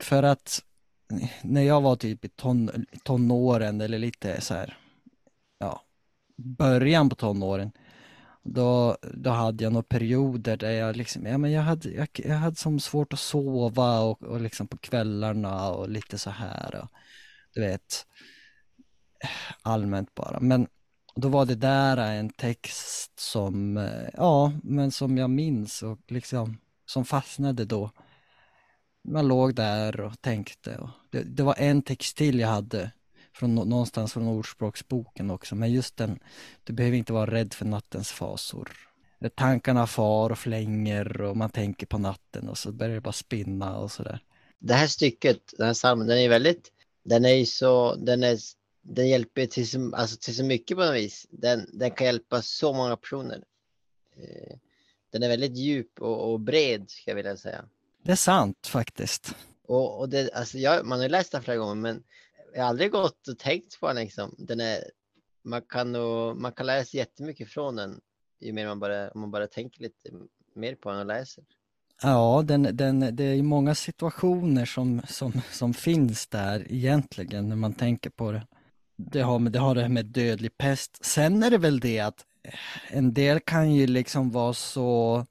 För 0.00 0.22
att 0.22 0.62
när 1.42 1.62
jag 1.62 1.80
var 1.80 1.96
typ 1.96 2.24
i 2.24 2.28
ton, 2.28 2.86
tonåren 3.04 3.80
eller 3.80 3.98
lite 3.98 4.40
så 4.40 4.54
här, 4.54 4.76
ja, 5.58 5.82
början 6.36 7.08
på 7.08 7.16
tonåren, 7.16 7.72
då, 8.44 8.96
då 9.14 9.30
hade 9.30 9.64
jag 9.64 9.72
några 9.72 9.82
perioder 9.82 10.56
där 10.56 10.70
jag 10.70 10.96
liksom, 10.96 11.26
ja 11.26 11.38
men 11.38 11.52
jag 11.52 11.62
hade, 11.62 11.90
jag, 11.90 12.08
jag 12.14 12.36
hade 12.36 12.56
som 12.56 12.80
svårt 12.80 13.12
att 13.12 13.18
sova 13.18 14.00
och, 14.00 14.22
och 14.22 14.40
liksom 14.40 14.66
på 14.66 14.76
kvällarna 14.76 15.70
och 15.70 15.88
lite 15.88 16.18
så 16.18 16.30
här 16.30 16.80
och, 16.82 16.88
du 17.54 17.60
vet, 17.60 18.06
allmänt 19.62 20.14
bara. 20.14 20.40
Men 20.40 20.66
då 21.16 21.28
var 21.28 21.46
det 21.46 21.54
där 21.54 21.96
en 21.96 22.30
text 22.30 23.20
som, 23.20 23.76
eh, 23.76 24.08
ja, 24.14 24.52
men 24.62 24.90
som 24.90 25.18
jag 25.18 25.30
minns 25.30 25.82
och 25.82 25.98
liksom 26.08 26.58
som 26.86 27.04
fastnade 27.04 27.64
då. 27.64 27.90
Man 29.08 29.28
låg 29.28 29.54
där 29.54 30.00
och 30.00 30.20
tänkte 30.20 30.78
och 30.78 30.90
det, 31.10 31.22
det 31.22 31.42
var 31.42 31.54
en 31.58 31.82
text 31.82 32.16
till 32.16 32.38
jag 32.38 32.48
hade 32.48 32.90
från 33.34 33.54
någonstans 33.54 34.12
från 34.12 34.28
ordspråksboken 34.28 35.30
också, 35.30 35.54
men 35.54 35.72
just 35.72 35.96
den, 35.96 36.18
du 36.64 36.72
behöver 36.72 36.96
inte 36.96 37.12
vara 37.12 37.30
rädd 37.30 37.54
för 37.54 37.64
nattens 37.64 38.12
fasor. 38.12 38.70
Tankarna 39.34 39.86
far 39.86 40.30
och 40.30 40.38
flänger 40.38 41.20
och 41.20 41.36
man 41.36 41.50
tänker 41.50 41.86
på 41.86 41.98
natten 41.98 42.48
och 42.48 42.58
så 42.58 42.72
börjar 42.72 42.94
det 42.94 43.00
bara 43.00 43.12
spinna 43.12 43.78
och 43.78 43.92
sådär. 43.92 44.18
Det 44.58 44.74
här 44.74 44.86
stycket, 44.86 45.54
den 45.58 45.66
här 45.66 45.74
psalmen, 45.74 46.06
den 46.06 46.18
är 46.18 46.28
väldigt, 46.28 46.72
den 47.04 47.24
är 47.24 47.34
ju 47.34 47.46
så, 47.46 47.94
den 47.94 48.22
är 48.22 48.38
den 48.84 49.08
hjälper 49.08 49.46
till 49.46 49.68
så, 49.68 49.94
alltså 49.94 50.16
till 50.16 50.36
så 50.36 50.44
mycket 50.44 50.76
på 50.76 50.84
något 50.84 50.94
vis. 50.94 51.26
Den, 51.30 51.68
den 51.72 51.90
kan 51.90 52.06
hjälpa 52.06 52.42
så 52.42 52.72
många 52.72 52.96
personer. 52.96 53.44
Eh, 54.16 54.56
den 55.10 55.22
är 55.22 55.28
väldigt 55.28 55.56
djup 55.56 56.00
och, 56.00 56.32
och 56.32 56.40
bred, 56.40 56.90
ska 56.90 57.10
jag 57.10 57.16
vilja 57.16 57.36
säga. 57.36 57.64
Det 58.02 58.12
är 58.12 58.16
sant 58.16 58.66
faktiskt. 58.66 59.34
Och, 59.66 59.98
och 59.98 60.08
det, 60.08 60.30
alltså 60.34 60.58
jag, 60.58 60.86
man 60.86 61.00
har 61.00 61.08
läst 61.08 61.32
den 61.32 61.42
flera 61.42 61.56
gånger, 61.56 61.74
men 61.74 62.02
jag 62.54 62.62
har 62.62 62.68
aldrig 62.68 62.90
gått 62.90 63.28
och 63.28 63.38
tänkt 63.38 63.80
på 63.80 63.86
den. 63.86 63.96
Liksom. 63.96 64.34
den 64.38 64.60
är, 64.60 64.78
man, 65.44 65.62
kan 65.62 65.92
nog, 65.92 66.36
man 66.36 66.52
kan 66.52 66.66
lära 66.66 66.84
sig 66.84 66.98
jättemycket 66.98 67.48
från 67.48 67.76
den, 67.76 68.00
ju 68.40 68.52
mer 68.52 68.66
man 68.66 68.80
bara, 68.80 69.10
om 69.10 69.20
man 69.20 69.30
bara 69.30 69.46
tänker 69.46 69.82
lite 69.82 70.10
mer 70.54 70.74
på 70.74 70.90
den 70.90 70.98
och 70.98 71.06
läser. 71.06 71.44
Ja, 72.02 72.42
den, 72.46 72.76
den, 72.76 73.16
det 73.16 73.24
är 73.24 73.42
många 73.42 73.74
situationer 73.74 74.64
som, 74.64 75.02
som, 75.08 75.32
som 75.50 75.74
finns 75.74 76.26
där 76.26 76.72
egentligen 76.72 77.48
när 77.48 77.56
man 77.56 77.74
tänker 77.74 78.10
på 78.10 78.32
det 78.32 78.46
det 78.96 79.20
har, 79.20 79.38
med, 79.38 79.52
det 79.52 79.58
har 79.58 79.74
det 79.74 79.82
här 79.82 79.88
med 79.88 80.06
dödlig 80.06 80.58
pest. 80.58 81.04
Sen 81.04 81.42
är 81.42 81.50
det 81.50 81.58
väl 81.58 81.80
det 81.80 82.00
att 82.00 82.26
en 82.88 83.14
del 83.14 83.40
kan 83.40 83.72
ju 83.72 83.86
liksom 83.86 84.30
vara 84.30 84.52
så, 84.52 85.26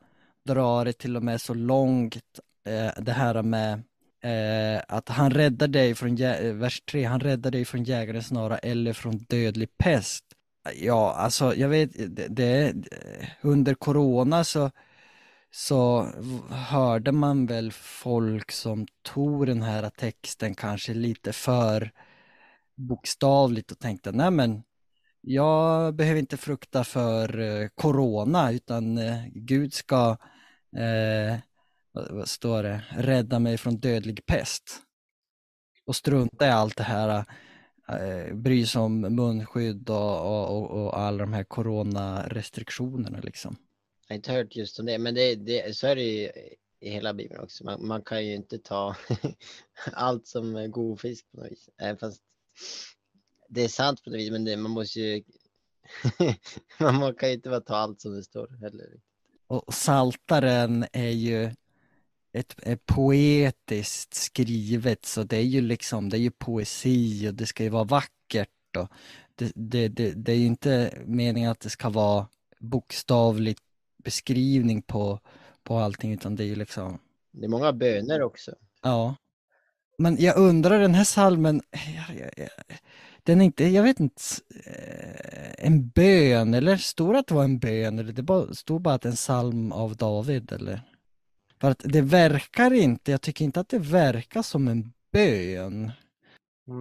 dra 0.45 0.83
det 0.83 0.93
till 0.93 1.15
och 1.15 1.23
med 1.23 1.41
så 1.41 1.53
långt, 1.53 2.39
eh, 2.67 3.03
det 3.03 3.11
här 3.11 3.41
med 3.41 3.83
eh, 4.23 4.81
att 4.87 5.09
han 5.09 5.31
räddar 5.31 5.67
dig 5.67 5.95
från, 5.95 6.21
eh, 6.21 6.53
vers 6.53 6.81
3, 6.81 7.03
han 7.03 7.19
räddar 7.19 7.51
dig 7.51 7.65
från 7.65 7.83
jägarens 7.83 8.27
snara 8.27 8.57
eller 8.57 8.93
från 8.93 9.17
dödlig 9.17 9.77
pest. 9.77 10.23
Ja, 10.75 11.13
alltså 11.13 11.55
jag 11.55 11.69
vet, 11.69 12.15
det, 12.15 12.27
det, 12.27 12.67
eh, 12.69 13.27
under 13.41 13.73
corona 13.73 14.43
så, 14.43 14.71
så 15.51 16.07
hörde 16.49 17.11
man 17.11 17.45
väl 17.45 17.71
folk 17.71 18.51
som 18.51 18.87
tog 19.01 19.47
den 19.47 19.61
här 19.61 19.89
texten 19.89 20.55
kanske 20.55 20.93
lite 20.93 21.33
för 21.33 21.91
bokstavligt 22.75 23.71
och 23.71 23.79
tänkte 23.79 24.11
nej 24.11 24.31
men 24.31 24.63
jag 25.21 25.95
behöver 25.95 26.19
inte 26.19 26.37
frukta 26.37 26.83
för 26.83 27.39
eh, 27.39 27.67
corona 27.75 28.51
utan 28.51 28.99
Gud 29.33 29.73
ska 29.73 30.17
eh, 30.77 31.37
vad 31.93 32.29
står 32.29 32.63
det, 32.63 32.83
rädda 32.91 33.39
mig 33.39 33.57
från 33.57 33.77
dödlig 33.77 34.25
pest. 34.25 34.79
Och 35.85 35.95
strunta 35.95 36.47
i 36.47 36.49
allt 36.49 36.77
det 36.77 36.83
här, 36.83 37.25
eh, 37.89 38.35
bry 38.35 38.65
sig 38.65 38.81
om 38.81 39.01
munskydd 39.01 39.89
och, 39.89 40.49
och, 40.49 40.71
och, 40.71 40.99
alla 40.99 41.17
de 41.17 41.33
här 41.33 41.43
coronarestriktionerna 41.43 43.19
liksom. 43.19 43.55
Jag 44.07 44.13
har 44.13 44.15
inte 44.15 44.31
hört 44.31 44.55
just 44.55 44.79
om 44.79 44.85
det, 44.85 44.97
men 44.97 45.15
det, 45.15 45.35
det, 45.35 45.77
så 45.77 45.87
är 45.87 45.95
det 45.95 46.03
ju 46.03 46.31
i 46.79 46.89
hela 46.89 47.13
Bibeln 47.13 47.41
också. 47.43 47.63
Man, 47.63 47.87
man 47.87 48.01
kan 48.01 48.25
ju 48.25 48.35
inte 48.35 48.57
ta 48.57 48.95
allt 49.93 50.27
som 50.27 50.71
god 50.71 50.99
fisk 50.99 51.31
på 51.31 51.37
något 51.37 51.51
vis. 51.51 51.69
Även 51.77 51.97
fast 51.97 52.21
det 53.49 53.61
är 53.61 53.67
sant 53.67 54.03
på 54.03 54.09
något 54.09 54.19
vis, 54.19 54.31
men 54.31 54.45
det, 54.45 54.57
man 54.57 54.71
måste 54.71 54.99
ju... 54.99 55.23
man 56.79 57.15
kan 57.15 57.29
ju 57.29 57.35
inte 57.35 57.49
bara 57.49 57.61
ta 57.61 57.75
allt 57.75 58.01
som 58.01 58.15
det 58.15 58.23
står 58.23 58.47
heller. 58.61 58.87
Och 59.47 59.73
Saltaren 59.73 60.85
är 60.93 61.09
ju 61.09 61.51
ett, 62.33 62.55
ett 62.63 62.85
poetiskt 62.85 64.13
skrivet, 64.13 65.05
så 65.05 65.23
det 65.23 65.37
är 65.37 65.41
ju 65.41 65.61
liksom, 65.61 66.09
det 66.09 66.17
är 66.17 66.21
ju 66.21 66.31
poesi 66.31 67.29
och 67.29 67.33
det 67.33 67.45
ska 67.45 67.63
ju 67.63 67.69
vara 67.69 67.83
vackert 67.83 68.49
och 68.77 68.87
det, 69.35 69.51
det, 69.55 69.87
det, 69.87 70.11
det 70.11 70.31
är 70.31 70.35
ju 70.35 70.45
inte 70.45 70.93
meningen 71.05 71.51
att 71.51 71.59
det 71.59 71.69
ska 71.69 71.89
vara 71.89 72.27
bokstavlig 72.59 73.57
beskrivning 74.03 74.81
på, 74.81 75.19
på 75.63 75.77
allting, 75.77 76.13
utan 76.13 76.35
det 76.35 76.43
är 76.43 76.47
ju 76.47 76.55
liksom... 76.55 76.99
Det 77.31 77.45
är 77.45 77.49
många 77.49 77.73
böner 77.73 78.21
också. 78.21 78.51
Ja. 78.81 79.15
Men 79.97 80.17
jag 80.19 80.37
undrar 80.37 80.79
den 80.79 80.93
här 80.93 81.03
salmen, 81.03 81.61
den 83.23 83.41
är 83.41 83.45
inte, 83.45 83.65
jag 83.65 83.83
vet 83.83 83.99
inte, 83.99 84.21
eh, 84.65 85.65
en 85.67 85.89
bön 85.89 86.53
eller 86.53 86.77
står 86.77 87.13
det 87.13 87.19
att 87.19 87.27
det 87.27 87.33
var 87.33 87.43
en 87.43 87.59
bön 87.59 87.99
eller 87.99 88.13
det 88.13 88.23
bara, 88.23 88.53
stod 88.53 88.81
bara 88.81 88.95
att 88.95 89.05
en 89.05 89.15
psalm 89.15 89.71
av 89.71 89.95
David 89.95 90.51
eller? 90.51 90.81
För 91.63 91.71
att 91.71 91.81
det 91.83 92.01
verkar 92.01 92.73
inte, 92.73 93.11
jag 93.11 93.21
tycker 93.21 93.45
inte 93.45 93.59
att 93.59 93.69
det 93.69 93.79
verkar 93.79 94.41
som 94.41 94.67
en 94.67 94.93
bön. 95.11 95.91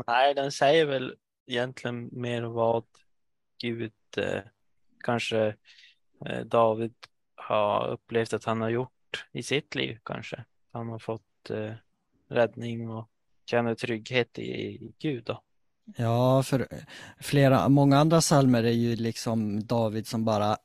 Nej, 0.06 0.34
den 0.34 0.52
säger 0.52 0.86
väl 0.86 1.14
egentligen 1.46 2.08
mer 2.12 2.42
vad 2.42 2.84
Gud 3.58 3.92
eh, 4.16 4.40
kanske 5.04 5.56
eh, 6.26 6.40
David 6.40 6.94
har 7.34 7.88
upplevt 7.88 8.32
att 8.32 8.44
han 8.44 8.60
har 8.60 8.68
gjort 8.68 9.26
i 9.32 9.42
sitt 9.42 9.74
liv 9.74 9.98
kanske. 10.04 10.44
Han 10.72 10.88
har 10.88 10.98
fått 10.98 11.50
eh, 11.50 11.72
räddning 12.28 12.90
och 12.90 13.08
känner 13.44 13.74
trygghet 13.74 14.38
i, 14.38 14.52
i 14.52 14.94
Gud. 14.98 15.24
Då. 15.24 15.42
Ja, 15.96 16.42
för 16.42 16.66
flera, 17.20 17.68
många 17.68 17.98
andra 17.98 18.20
salmer 18.20 18.64
är 18.64 18.70
ju 18.70 18.96
liksom 18.96 19.66
David 19.66 20.06
som 20.06 20.24
bara 20.24 20.56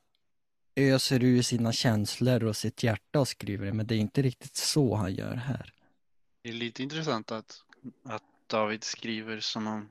öser 0.78 1.24
ur 1.24 1.42
sina 1.42 1.72
känslor 1.72 2.44
och 2.44 2.56
sitt 2.56 2.82
hjärta 2.82 3.20
och 3.20 3.28
skriver 3.28 3.66
det, 3.66 3.72
men 3.72 3.86
det 3.86 3.94
är 3.94 3.98
inte 3.98 4.22
riktigt 4.22 4.56
så 4.56 4.94
han 4.94 5.14
gör 5.14 5.34
här. 5.34 5.72
Det 6.42 6.48
är 6.48 6.52
lite 6.52 6.82
intressant 6.82 7.32
att, 7.32 7.62
att 8.04 8.22
David 8.46 8.84
skriver 8.84 9.40
som 9.40 9.66
om 9.66 9.88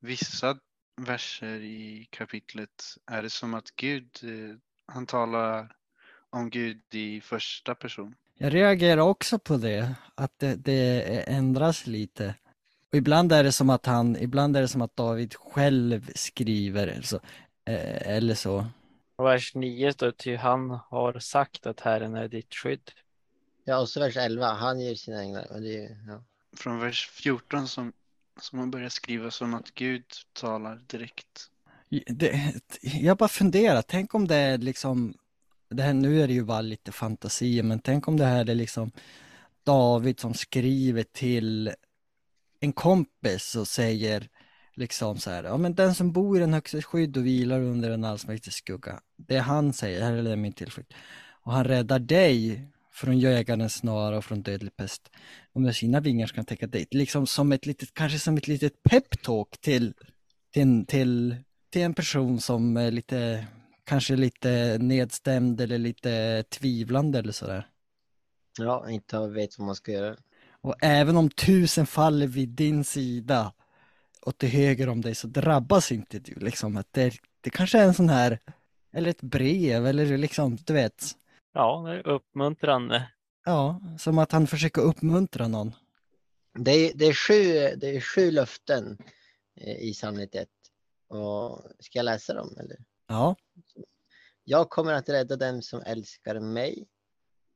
vissa 0.00 0.58
verser 0.96 1.60
i 1.60 2.08
kapitlet 2.10 2.96
är 3.06 3.22
det 3.22 3.30
som 3.30 3.54
att 3.54 3.70
Gud, 3.76 4.08
eh, 4.22 4.56
han 4.86 5.06
talar 5.06 5.76
om 6.30 6.50
Gud 6.50 6.82
i 6.90 7.20
första 7.20 7.74
person. 7.74 8.14
Jag 8.38 8.54
reagerar 8.54 9.02
också 9.02 9.38
på 9.38 9.56
det, 9.56 9.94
att 10.14 10.38
det, 10.38 10.54
det 10.54 11.02
ändras 11.26 11.86
lite. 11.86 12.34
Och 12.90 12.98
ibland 12.98 13.32
är 13.32 13.44
det 13.44 13.52
som 13.52 13.70
att 13.70 13.86
han, 13.86 14.16
ibland 14.16 14.56
är 14.56 14.60
det 14.60 14.68
som 14.68 14.82
att 14.82 14.96
David 14.96 15.34
själv 15.34 16.10
skriver 16.14 16.86
eller 16.86 17.02
så. 17.02 17.16
Eh, 17.64 18.16
eller 18.16 18.34
så. 18.34 18.66
Vers 19.16 19.54
9 19.54 19.92
står 19.92 20.10
till 20.10 20.38
han 20.38 20.70
har 20.70 21.18
sagt 21.18 21.66
att 21.66 21.80
Herren 21.80 22.14
är 22.14 22.28
ditt 22.28 22.54
skydd. 22.54 22.90
Ja, 23.64 23.78
och 23.78 23.88
så 23.88 24.00
vers 24.00 24.16
11, 24.16 24.52
han 24.52 24.80
ger 24.80 24.94
sina 24.94 25.20
änglar. 25.20 25.46
ja. 26.06 26.24
Från 26.56 26.80
vers 26.80 27.10
14 27.12 27.68
som, 27.68 27.92
som 28.40 28.58
man 28.58 28.70
börjar 28.70 28.88
skriva 28.88 29.30
som 29.30 29.54
att 29.54 29.74
Gud 29.74 30.04
talar 30.32 30.80
direkt. 30.86 31.50
Det, 32.06 32.54
jag 32.82 33.16
bara 33.16 33.28
funderar, 33.28 33.82
tänk 33.82 34.14
om 34.14 34.28
det 34.28 34.36
är 34.36 34.58
liksom 34.58 35.14
det 35.68 35.82
här, 35.82 35.94
nu 35.94 36.22
är 36.22 36.26
det 36.26 36.34
ju 36.34 36.44
bara 36.44 36.60
lite 36.60 36.92
fantasi, 36.92 37.62
men 37.62 37.80
tänk 37.80 38.08
om 38.08 38.16
det 38.16 38.24
här 38.24 38.50
är 38.50 38.54
liksom 38.54 38.90
David 39.64 40.20
som 40.20 40.34
skriver 40.34 41.02
till 41.02 41.72
en 42.60 42.72
kompis 42.72 43.56
och 43.56 43.68
säger 43.68 44.28
liksom 44.74 45.18
så 45.18 45.30
här, 45.30 45.44
ja 45.44 45.56
men 45.56 45.74
den 45.74 45.94
som 45.94 46.12
bor 46.12 46.36
i 46.36 46.40
den 46.40 46.54
högstes 46.54 46.84
skydd 46.84 47.16
och 47.16 47.26
vilar 47.26 47.60
under 47.60 47.90
en 47.90 48.04
allsmäktig 48.04 48.52
skugga, 48.52 49.00
det 49.16 49.38
han 49.38 49.72
säger, 49.72 50.02
här 50.02 50.12
är 50.12 50.36
min 50.36 50.52
tillflykt. 50.52 50.92
Och 51.44 51.52
han 51.52 51.64
räddar 51.64 51.98
dig 51.98 52.66
från 52.92 53.18
jägarens 53.18 53.74
snara 53.74 54.16
och 54.16 54.24
från 54.24 54.42
dödlig 54.42 54.76
pest. 54.76 55.10
Och 55.52 55.60
med 55.60 55.76
sina 55.76 56.00
vingar 56.00 56.26
ska 56.26 56.38
han 56.38 56.44
täcka 56.44 56.66
dig. 56.66 56.86
Liksom 56.90 57.26
som 57.26 57.52
ett 57.52 57.66
litet, 57.66 57.94
kanske 57.94 58.18
som 58.18 58.36
ett 58.36 58.48
litet 58.48 58.82
peptalk 58.82 59.60
till, 59.60 59.94
till, 60.52 60.86
till, 60.86 61.36
till 61.70 61.82
en 61.82 61.94
person 61.94 62.40
som 62.40 62.76
är 62.76 62.90
lite 62.90 63.46
kanske 63.84 64.16
lite 64.16 64.78
nedstämd 64.80 65.60
eller 65.60 65.78
lite 65.78 66.44
tvivlande 66.50 67.18
eller 67.18 67.32
sådär. 67.32 67.66
Ja, 68.58 68.90
inte 68.90 69.28
vet 69.28 69.58
vad 69.58 69.66
man 69.66 69.74
ska 69.74 69.92
göra. 69.92 70.16
Och 70.60 70.74
även 70.80 71.16
om 71.16 71.30
tusen 71.30 71.86
faller 71.86 72.26
vid 72.26 72.48
din 72.48 72.84
sida 72.84 73.52
och 74.22 74.38
till 74.38 74.48
höger 74.48 74.88
om 74.88 75.00
dig 75.00 75.14
så 75.14 75.26
drabbas 75.26 75.92
inte 75.92 76.18
du 76.18 76.34
liksom. 76.34 76.76
Att 76.76 76.92
det, 76.92 77.14
det 77.40 77.50
kanske 77.50 77.78
är 77.78 77.84
en 77.84 77.94
sån 77.94 78.08
här 78.08 78.38
eller 78.92 79.10
ett 79.10 79.22
brev 79.22 79.86
eller 79.86 80.18
liksom, 80.18 80.56
du 80.56 80.72
vet. 80.72 81.04
Ja, 81.52 81.82
det 81.86 81.92
är 81.92 82.06
uppmuntrande. 82.06 83.08
Ja, 83.44 83.80
som 83.98 84.18
att 84.18 84.32
han 84.32 84.46
försöker 84.46 84.82
uppmuntra 84.82 85.48
någon. 85.48 85.74
Det 86.58 86.70
är, 86.70 86.92
det 86.94 87.04
är, 87.06 87.14
sju, 87.14 87.76
det 87.76 87.96
är 87.96 88.00
sju 88.00 88.30
löften 88.30 88.98
eh, 89.56 89.76
i 89.76 89.94
91. 90.12 90.48
Och 91.08 91.62
ska 91.78 91.98
jag 91.98 92.04
läsa 92.04 92.34
dem 92.34 92.56
eller? 92.60 92.76
Ja, 93.08 93.36
Jag 94.44 94.70
kommer 94.70 94.92
att 94.92 95.08
rädda 95.08 95.36
dem 95.36 95.62
som 95.62 95.82
älskar 95.82 96.40
mig. 96.40 96.86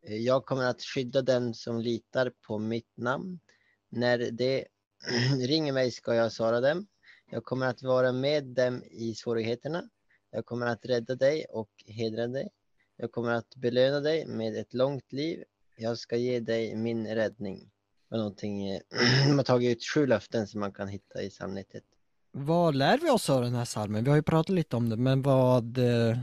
Eh, 0.06 0.16
Jag 0.16 0.44
kommer 0.44 0.64
att 0.64 0.82
skydda 0.82 1.22
dem 1.22 1.54
som 1.54 1.80
litar 1.80 2.32
på 2.46 2.58
mitt 2.58 2.96
namn. 2.96 3.40
När 3.88 4.30
de 4.30 4.64
Mm, 5.08 5.40
ringer 5.40 5.72
mig 5.72 5.90
ska 5.90 6.14
jag 6.14 6.32
svara 6.32 6.60
dem. 6.60 6.86
Jag 7.30 7.44
kommer 7.44 7.66
att 7.66 7.82
vara 7.82 8.12
med 8.12 8.44
dem 8.44 8.82
i 8.90 9.14
svårigheterna. 9.14 9.82
Jag 10.30 10.46
kommer 10.46 10.66
att 10.66 10.84
rädda 10.84 11.14
dig 11.14 11.44
och 11.50 11.70
hedra 11.86 12.26
dig. 12.26 12.48
Jag 12.96 13.12
kommer 13.12 13.32
att 13.32 13.56
belöna 13.56 14.00
dig 14.00 14.26
med 14.26 14.56
ett 14.56 14.74
långt 14.74 15.12
liv. 15.12 15.44
Jag 15.76 15.98
ska 15.98 16.16
ge 16.16 16.40
dig 16.40 16.76
min 16.76 17.06
räddning. 17.06 17.70
Någonting, 18.10 18.68
eh, 18.68 18.80
de 19.28 19.36
har 19.38 19.44
tagit 19.44 19.76
ut 19.76 19.84
sju 19.84 20.06
löften 20.06 20.46
som 20.46 20.60
man 20.60 20.72
kan 20.72 20.88
hitta 20.88 21.22
i 21.22 21.30
psalm 21.30 21.54
91. 21.54 21.84
vad 22.32 22.74
lär 22.74 22.98
vi 22.98 23.10
oss 23.10 23.30
av 23.30 23.42
den 23.42 23.54
här 23.54 23.64
salmen? 23.64 24.04
Vi 24.04 24.10
har 24.10 24.16
ju 24.16 24.22
pratat 24.22 24.54
lite 24.54 24.76
om 24.76 24.88
det, 24.88 24.96
men 24.96 25.22
vad, 25.22 25.78
eh, 25.78 26.18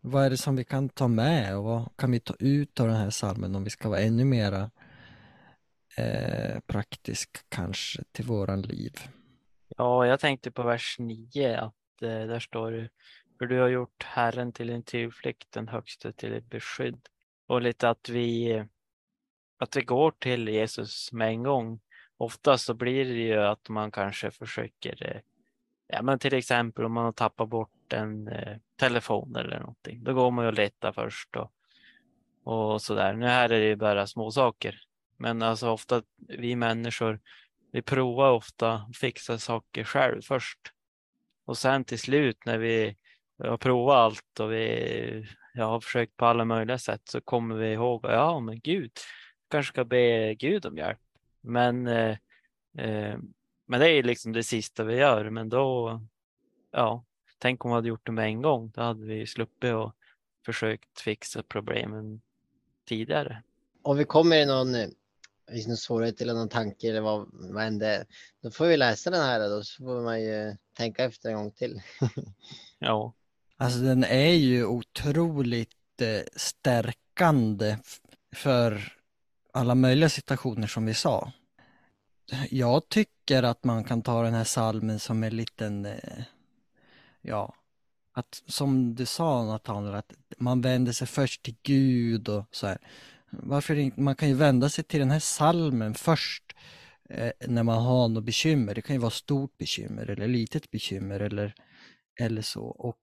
vad 0.00 0.24
är 0.24 0.30
det 0.30 0.36
som 0.36 0.56
vi 0.56 0.64
kan 0.64 0.88
ta 0.88 1.08
med 1.08 1.56
och 1.56 1.64
vad 1.64 1.96
kan 1.96 2.10
vi 2.10 2.20
ta 2.20 2.34
ut 2.38 2.80
av 2.80 2.86
den 2.86 2.96
här 2.96 3.10
salmen 3.10 3.54
om 3.54 3.64
vi 3.64 3.70
ska 3.70 3.88
vara 3.88 4.00
ännu 4.00 4.24
mera 4.24 4.70
eh, 5.96 6.60
praktisk 6.66 7.30
kanske 7.48 8.02
till 8.12 8.24
våran 8.24 8.62
liv? 8.62 8.92
Ja, 9.76 10.06
jag 10.06 10.20
tänkte 10.20 10.50
på 10.50 10.62
vers 10.62 10.96
9 10.98 11.56
att 11.56 12.02
eh, 12.02 12.08
där 12.08 12.40
står 12.40 12.72
det 12.72 12.88
för 13.42 13.46
du 13.46 13.60
har 13.60 13.68
gjort 13.68 14.02
Herren 14.02 14.52
till 14.52 14.70
en 14.70 14.82
tillflykt, 14.82 15.52
den 15.52 15.68
högste 15.68 16.12
till 16.12 16.32
ett 16.32 16.50
beskydd. 16.50 17.08
Och 17.46 17.62
lite 17.62 17.88
att 17.88 18.08
vi, 18.08 18.64
att 19.58 19.76
vi 19.76 19.82
går 19.82 20.10
till 20.10 20.48
Jesus 20.48 21.12
med 21.12 21.28
en 21.28 21.42
gång. 21.42 21.80
Oftast 22.16 22.64
så 22.64 22.74
blir 22.74 23.04
det 23.04 23.20
ju 23.20 23.38
att 23.38 23.68
man 23.68 23.90
kanske 23.90 24.30
försöker, 24.30 25.06
eh, 25.06 25.20
ja 25.86 26.02
men 26.02 26.18
till 26.18 26.34
exempel 26.34 26.84
om 26.84 26.92
man 26.92 27.04
har 27.04 27.12
tappat 27.12 27.48
bort 27.48 27.92
en 27.92 28.28
eh, 28.28 28.56
telefon 28.76 29.36
eller 29.36 29.60
någonting. 29.60 30.04
Då 30.04 30.14
går 30.14 30.30
man 30.30 30.44
ju 30.44 30.48
och 30.48 30.54
letar 30.54 30.92
först 30.92 31.36
och, 31.36 31.52
och 32.44 32.82
sådär. 32.82 33.12
Nu 33.12 33.26
här 33.26 33.50
är 33.50 33.60
det 33.60 33.66
ju 33.66 33.76
bara 33.76 34.06
små 34.06 34.30
saker. 34.30 34.80
Men 35.16 35.42
alltså 35.42 35.70
ofta 35.70 36.02
vi 36.28 36.56
människor, 36.56 37.20
vi 37.72 37.82
provar 37.82 38.30
ofta 38.30 38.72
att 38.72 38.96
fixa 38.96 39.38
saker 39.38 39.84
själv 39.84 40.22
först. 40.22 40.58
Och 41.44 41.58
sen 41.58 41.84
till 41.84 41.98
slut 41.98 42.38
när 42.46 42.58
vi 42.58 42.96
har 43.38 43.56
provat 43.56 43.96
allt 43.96 44.40
och 44.40 44.52
vi 44.52 45.26
jag 45.54 45.64
har 45.64 45.80
försökt 45.80 46.16
på 46.16 46.26
alla 46.26 46.44
möjliga 46.44 46.78
sätt 46.78 47.02
så 47.04 47.20
kommer 47.20 47.54
vi 47.54 47.72
ihåg, 47.72 48.00
ja 48.04 48.40
men 48.40 48.60
Gud, 48.60 48.90
kanske 49.48 49.72
ska 49.72 49.84
be 49.84 50.34
Gud 50.34 50.66
om 50.66 50.76
hjälp. 50.76 50.98
Men, 51.40 51.86
eh, 51.86 52.16
eh, 52.78 53.18
men 53.66 53.80
det 53.80 53.90
är 53.90 54.02
liksom 54.02 54.32
det 54.32 54.42
sista 54.42 54.84
vi 54.84 54.96
gör. 54.96 55.30
Men 55.30 55.48
då, 55.48 56.00
ja, 56.70 57.04
tänk 57.38 57.64
om 57.64 57.70
vi 57.70 57.74
hade 57.74 57.88
gjort 57.88 58.06
det 58.06 58.12
med 58.12 58.24
en 58.24 58.42
gång. 58.42 58.70
Då 58.74 58.82
hade 58.82 59.06
vi 59.06 59.26
sluppit 59.26 59.74
och 59.74 59.94
försökt 60.46 61.00
fixa 61.00 61.42
problemen 61.42 62.20
tidigare. 62.88 63.42
Om 63.82 63.96
vi 63.96 64.04
kommer 64.04 64.36
i 64.36 64.46
någon, 64.46 64.74
eh, 64.74 64.88
i 65.52 65.66
någon 65.66 65.76
svårighet 65.76 66.20
eller 66.20 66.34
någon 66.34 66.48
tanke 66.48 66.88
eller 66.88 67.00
vad, 67.00 67.28
vad 67.32 67.64
än 67.64 67.78
det 67.78 67.86
är, 67.86 68.06
då 68.42 68.50
får 68.50 68.66
vi 68.66 68.76
läsa 68.76 69.10
den 69.10 69.24
här 69.24 69.48
då 69.48 69.62
så 69.64 69.84
får 69.84 70.02
man 70.02 70.22
ju 70.22 70.56
tänka 70.76 71.04
efter 71.04 71.28
en 71.28 71.36
gång 71.36 71.52
till. 71.52 71.82
Ja, 72.78 73.14
Alltså 73.62 73.78
den 73.78 74.04
är 74.04 74.32
ju 74.32 74.64
otroligt 74.64 76.00
eh, 76.00 76.22
stärkande 76.36 77.78
för 78.34 78.92
alla 79.52 79.74
möjliga 79.74 80.08
situationer 80.08 80.66
som 80.66 80.86
vi 80.86 80.94
sa. 80.94 81.32
Jag 82.50 82.88
tycker 82.88 83.42
att 83.42 83.64
man 83.64 83.84
kan 83.84 84.02
ta 84.02 84.22
den 84.22 84.34
här 84.34 84.44
salmen 84.44 84.98
som 84.98 85.24
en 85.24 85.36
liten, 85.36 85.86
eh, 85.86 86.22
ja, 87.20 87.54
att 88.12 88.42
som 88.46 88.94
du 88.94 89.06
sa 89.06 89.44
Nathanael, 89.44 89.94
att 89.94 90.12
man 90.38 90.60
vänder 90.60 90.92
sig 90.92 91.06
först 91.06 91.42
till 91.42 91.56
Gud 91.62 92.28
och 92.28 92.44
så 92.50 92.66
här. 92.66 92.78
Varför 93.32 93.78
inte, 93.78 94.00
man 94.00 94.14
kan 94.14 94.28
ju 94.28 94.34
vända 94.34 94.68
sig 94.68 94.84
till 94.84 95.00
den 95.00 95.10
här 95.10 95.18
salmen 95.18 95.94
först 95.94 96.52
eh, 97.08 97.32
när 97.48 97.62
man 97.62 97.82
har 97.82 98.08
något 98.08 98.24
bekymmer. 98.24 98.74
Det 98.74 98.82
kan 98.82 98.96
ju 98.96 99.00
vara 99.00 99.10
stort 99.10 99.58
bekymmer 99.58 100.10
eller 100.10 100.28
litet 100.28 100.70
bekymmer 100.70 101.20
eller, 101.20 101.54
eller 102.20 102.42
så. 102.42 102.64
Och 102.64 102.98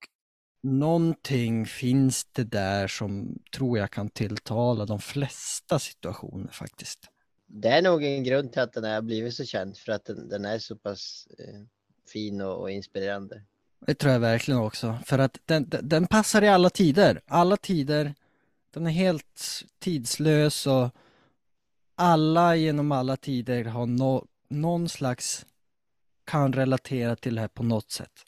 någonting 0.64 1.66
finns 1.66 2.26
det 2.26 2.44
där 2.44 2.88
som 2.88 3.40
tror 3.56 3.78
jag 3.78 3.92
kan 3.92 4.10
tilltala 4.10 4.86
de 4.86 5.00
flesta 5.00 5.80
situationer 5.80 6.52
faktiskt. 6.52 7.00
Det 7.48 7.70
är 7.70 7.82
nog 7.82 8.04
en 8.04 8.24
grund 8.24 8.54
till 8.54 8.62
att 8.62 8.74
den 8.74 8.84
har 8.84 9.02
blivit 9.02 9.34
så 9.34 9.46
känd 9.46 9.78
för 9.78 9.92
att 9.92 10.06
den, 10.06 10.30
den 10.30 10.46
är 10.46 10.60
så 10.60 10.76
pass 10.76 11.28
eh, 11.40 11.62
fin 12.14 12.42
och, 12.42 12.62
och 12.62 12.72
inspirerande. 12.72 13.42
Det 13.88 13.96
tror 13.96 14.14
jag 14.14 14.20
verkligen 14.20 14.60
också, 14.60 14.98
för 15.06 15.20
att 15.20 15.38
den, 15.46 15.70
den, 15.70 15.90
den 15.90 16.08
passar 16.08 16.42
i 16.42 16.48
alla 16.48 16.70
tider. 16.70 17.22
Alla 17.28 17.58
tider. 17.58 18.14
Den 18.72 18.88
är 18.88 18.92
helt 18.92 19.64
tidslös 19.80 20.68
och 20.68 20.90
alla 21.96 22.56
genom 22.56 22.92
alla 22.92 23.18
tider 23.18 23.64
har 23.64 23.86
no, 23.86 24.28
någon 24.48 24.90
slags 24.90 25.46
kan 26.26 26.54
relatera 26.54 27.16
till 27.16 27.36
det 27.36 27.42
här 27.42 27.48
på 27.48 27.64
något 27.64 27.92
sätt. 27.92 28.26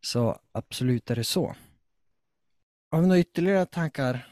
Så 0.00 0.38
absolut 0.52 1.10
är 1.10 1.16
det 1.16 1.24
så. 1.24 1.54
Har 2.90 3.00
vi 3.00 3.06
några 3.06 3.20
ytterligare 3.20 3.66
tankar? 3.66 4.28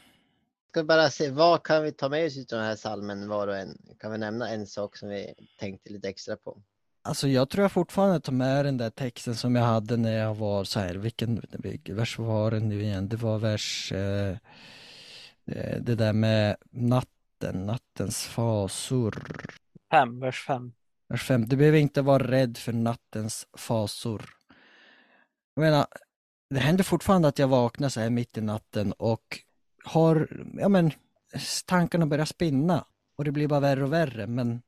Ska 0.70 0.84
bara 0.84 1.10
se, 1.10 1.30
vad 1.30 1.62
kan 1.62 1.82
vi 1.82 1.92
ta 1.92 2.08
med 2.08 2.26
oss 2.26 2.38
av 2.38 2.44
den 2.58 2.64
här 2.66 2.76
salmen 2.76 3.28
var 3.28 3.48
och 3.48 3.56
en? 3.56 3.78
Kan 3.98 4.12
vi 4.12 4.18
nämna 4.18 4.48
en 4.48 4.66
sak 4.66 4.96
som 4.96 5.08
vi 5.08 5.34
tänkte 5.58 5.92
lite 5.92 6.08
extra 6.08 6.36
på? 6.36 6.62
Alltså 7.02 7.28
jag 7.28 7.50
tror 7.50 7.62
jag 7.62 7.72
fortfarande 7.72 8.20
tar 8.20 8.32
med 8.32 8.64
den 8.64 8.76
där 8.76 8.90
texten 8.90 9.34
som 9.34 9.56
jag 9.56 9.62
hade 9.62 9.96
när 9.96 10.18
jag 10.18 10.34
var 10.34 10.64
så 10.64 10.80
här, 10.80 10.94
vilken 10.94 11.42
vers 11.86 12.18
var 12.18 12.50
det 12.50 12.60
nu 12.60 12.82
igen? 12.82 13.08
Det 13.08 13.16
var 13.16 13.38
vers, 13.38 13.92
eh, 13.92 14.36
det 15.80 15.94
där 15.94 16.12
med 16.12 16.56
natten, 16.70 17.66
nattens 17.66 18.26
fasor. 18.26 19.24
fem, 19.90 20.20
vers 20.20 20.44
fem. 20.46 20.72
Vers 21.08 21.22
fem, 21.22 21.46
du 21.46 21.56
behöver 21.56 21.78
inte 21.78 22.02
vara 22.02 22.30
rädd 22.30 22.56
för 22.58 22.72
nattens 22.72 23.46
fasor. 23.56 24.24
Jag 25.54 25.62
menar, 25.62 25.86
det 26.50 26.60
händer 26.60 26.84
fortfarande 26.84 27.28
att 27.28 27.38
jag 27.38 27.48
vaknar 27.48 27.88
så 27.88 28.00
här 28.00 28.10
mitt 28.10 28.38
i 28.38 28.40
natten 28.40 28.92
och 28.92 29.38
har, 29.84 30.28
ja 30.58 30.68
men, 30.68 30.90
tankarna 31.66 32.06
börjar 32.06 32.24
spinna 32.24 32.84
och 33.16 33.24
det 33.24 33.32
blir 33.32 33.48
bara 33.48 33.60
värre 33.60 33.84
och 33.84 33.92
värre 33.92 34.26
men 34.26 34.62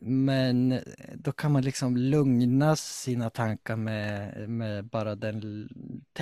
men 0.00 0.80
då 1.14 1.32
kan 1.32 1.52
man 1.52 1.62
liksom 1.62 1.96
lugna 1.96 2.76
sina 2.76 3.30
tankar 3.30 3.76
med, 3.76 4.48
med 4.48 4.84
bara 4.84 5.14
den 5.14 5.68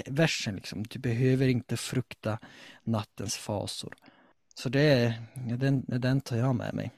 versen 0.07 0.57
liksom. 0.57 0.83
Du 0.83 0.99
behöver 0.99 1.49
inte 1.49 1.77
frukta 1.77 2.39
nattens 2.83 3.37
fasor. 3.37 3.95
Så 4.55 4.69
det 4.69 4.81
är, 4.81 5.15
den, 5.57 5.85
den 5.87 6.21
tar 6.21 6.37
jag 6.37 6.55
med 6.55 6.75
mig. 6.75 6.91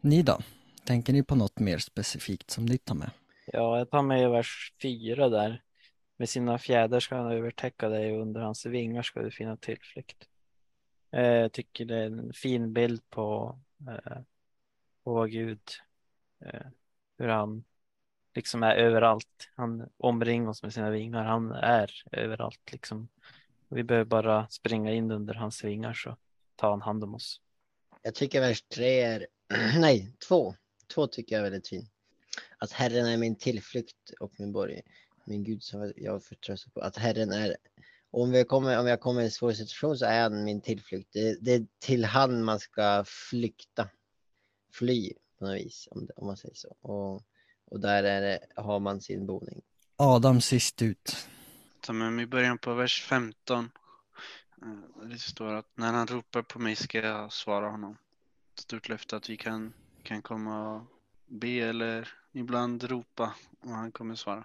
Ni 0.00 0.22
då? 0.22 0.38
Tänker 0.84 1.12
ni 1.12 1.22
på 1.22 1.34
något 1.34 1.58
mer 1.58 1.78
specifikt 1.78 2.50
som 2.50 2.66
ni 2.66 2.78
tar 2.78 2.94
med? 2.94 3.10
Ja, 3.46 3.78
jag 3.78 3.90
tar 3.90 4.02
med 4.02 4.30
vers 4.30 4.72
fyra 4.82 5.28
där. 5.28 5.62
Med 6.16 6.28
sina 6.28 6.58
fjädrar 6.58 7.00
ska 7.00 7.16
han 7.16 7.32
övertäcka 7.32 7.88
dig 7.88 8.12
och 8.12 8.22
under 8.22 8.40
hans 8.40 8.66
vingar 8.66 9.02
ska 9.02 9.22
du 9.22 9.30
finna 9.30 9.56
tillflykt. 9.56 10.28
Eh, 11.12 11.22
jag 11.22 11.52
tycker 11.52 11.84
det 11.84 11.96
är 11.96 12.06
en 12.06 12.32
fin 12.32 12.72
bild 12.72 13.10
på, 13.10 13.58
eh, 13.88 14.22
på 15.04 15.14
vad 15.14 15.30
Gud, 15.30 15.60
eh, 16.44 16.66
hur 17.18 17.28
han 17.28 17.64
liksom 18.38 18.62
är 18.62 18.76
överallt. 18.76 19.50
Han 19.54 19.88
omringar 19.96 20.48
oss 20.48 20.62
med 20.62 20.74
sina 20.74 20.90
vingar. 20.90 21.24
Han 21.24 21.50
är 21.52 22.02
överallt 22.12 22.72
liksom. 22.72 23.08
Vi 23.68 23.82
behöver 23.82 24.04
bara 24.04 24.48
springa 24.48 24.92
in 24.92 25.10
under 25.10 25.34
hans 25.34 25.64
vingar 25.64 25.92
så 25.92 26.16
tar 26.56 26.70
han 26.70 26.82
hand 26.82 27.04
om 27.04 27.14
oss. 27.14 27.40
Jag 28.02 28.14
tycker 28.14 28.40
vers 28.40 28.62
tre 28.62 29.00
är, 29.00 29.26
nej, 29.78 30.12
två. 30.28 30.54
Två 30.94 31.06
tycker 31.06 31.36
jag 31.36 31.46
är 31.46 31.50
väldigt 31.50 31.68
fin. 31.68 31.88
Att 32.58 32.72
Herren 32.72 33.06
är 33.06 33.16
min 33.16 33.36
tillflykt 33.36 34.10
och 34.20 34.32
min 34.38 34.52
borg, 34.52 34.80
min 35.24 35.44
Gud 35.44 35.62
som 35.62 35.92
jag 35.96 36.24
förtröstar 36.24 36.70
på. 36.70 36.80
Att 36.80 36.96
Herren 36.96 37.32
är, 37.32 37.56
om, 38.10 38.34
jag 38.34 38.48
kommer, 38.48 38.80
om 38.80 38.86
jag 38.86 39.00
kommer 39.00 39.20
i 39.20 39.24
en 39.24 39.30
svår 39.30 39.52
situation 39.52 39.98
så 39.98 40.04
är 40.04 40.22
han 40.22 40.44
min 40.44 40.60
tillflykt. 40.60 41.12
Det, 41.12 41.38
det 41.40 41.52
är 41.52 41.66
till 41.78 42.04
han 42.04 42.44
man 42.44 42.60
ska 42.60 43.04
flykta, 43.06 43.88
fly 44.72 45.12
på 45.38 45.44
något 45.44 45.56
vis, 45.56 45.88
om, 45.90 46.06
det, 46.06 46.12
om 46.16 46.26
man 46.26 46.36
säger 46.36 46.54
så. 46.54 46.76
Och, 46.80 47.22
och 47.70 47.80
där 47.80 48.04
är 48.04 48.20
det, 48.20 48.38
har 48.56 48.80
man 48.80 49.00
sin 49.00 49.26
boning. 49.26 49.60
Adam 49.96 50.40
sist 50.40 50.82
ut. 50.82 51.28
Ta 51.80 51.92
med 51.92 52.12
mig 52.12 52.22
i 52.22 52.26
början 52.26 52.58
på 52.58 52.74
vers 52.74 53.02
15. 53.02 53.70
Eh, 54.62 55.08
Det 55.08 55.18
står 55.18 55.54
att 55.54 55.66
när 55.74 55.92
han 55.92 56.06
ropar 56.06 56.42
på 56.42 56.58
mig 56.58 56.76
ska 56.76 56.98
jag 56.98 57.32
svara 57.32 57.70
honom. 57.70 57.96
Ett 58.54 58.60
stort 58.60 58.88
löfte 58.88 59.16
att 59.16 59.30
vi 59.30 59.36
kan, 59.36 59.72
kan 60.02 60.22
komma 60.22 60.74
och 60.76 60.82
be 61.26 61.48
eller 61.48 62.08
ibland 62.32 62.84
ropa 62.84 63.34
och 63.60 63.70
han 63.70 63.92
kommer 63.92 64.14
svara. 64.14 64.44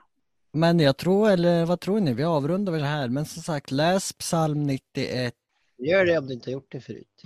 Men 0.51 0.79
jag 0.79 0.97
tror, 0.97 1.29
eller 1.29 1.65
vad 1.65 1.79
tror 1.79 1.99
ni, 1.99 2.13
vi 2.13 2.23
avrundar 2.23 2.73
väl 2.73 2.83
här. 2.83 3.07
Men 3.09 3.25
som 3.25 3.43
sagt, 3.43 3.71
läs 3.71 4.13
psalm 4.13 4.63
91. 4.63 5.33
Gör 5.77 6.05
det 6.05 6.17
om 6.17 6.27
du 6.27 6.33
inte 6.33 6.49
har 6.49 6.53
gjort 6.53 6.71
det 6.71 6.81
förut. 6.81 7.23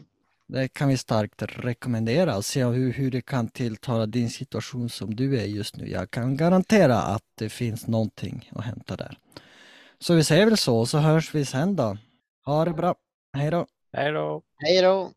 Det 0.48 0.68
kan 0.68 0.90
vi 0.90 0.98
starkt 0.98 1.42
rekommendera 1.42 2.38
och 2.38 2.46
se 2.46 2.64
hur, 2.64 2.94
hur 2.94 3.12
det 3.12 3.22
kan 3.22 3.48
tilltala 3.48 4.06
din 4.06 4.30
situation 4.30 4.90
som 4.90 5.16
du 5.16 5.40
är 5.40 5.46
just 5.46 5.78
nu. 5.78 5.90
Jag 5.90 6.12
kan 6.12 6.38
garantera 6.38 6.98
att 6.98 7.24
det 7.38 7.50
finns 7.50 7.88
någonting 7.88 8.50
att 8.56 8.66
hämta 8.66 8.96
där. 8.96 9.18
Så 10.00 10.14
vi 10.14 10.24
säger 10.24 10.46
väl 10.46 10.58
så, 10.58 10.86
så 10.86 10.98
hörs 10.98 11.36
vi 11.36 11.46
sen 11.46 11.76
då. 11.76 11.98
Ha 12.46 12.66
det 12.66 12.74
bra. 12.74 12.96
Hej 13.34 13.52
då. 13.52 13.68
Hej 13.94 14.12
då. 14.12 14.42
Hej 14.56 14.82
då! 14.82 15.12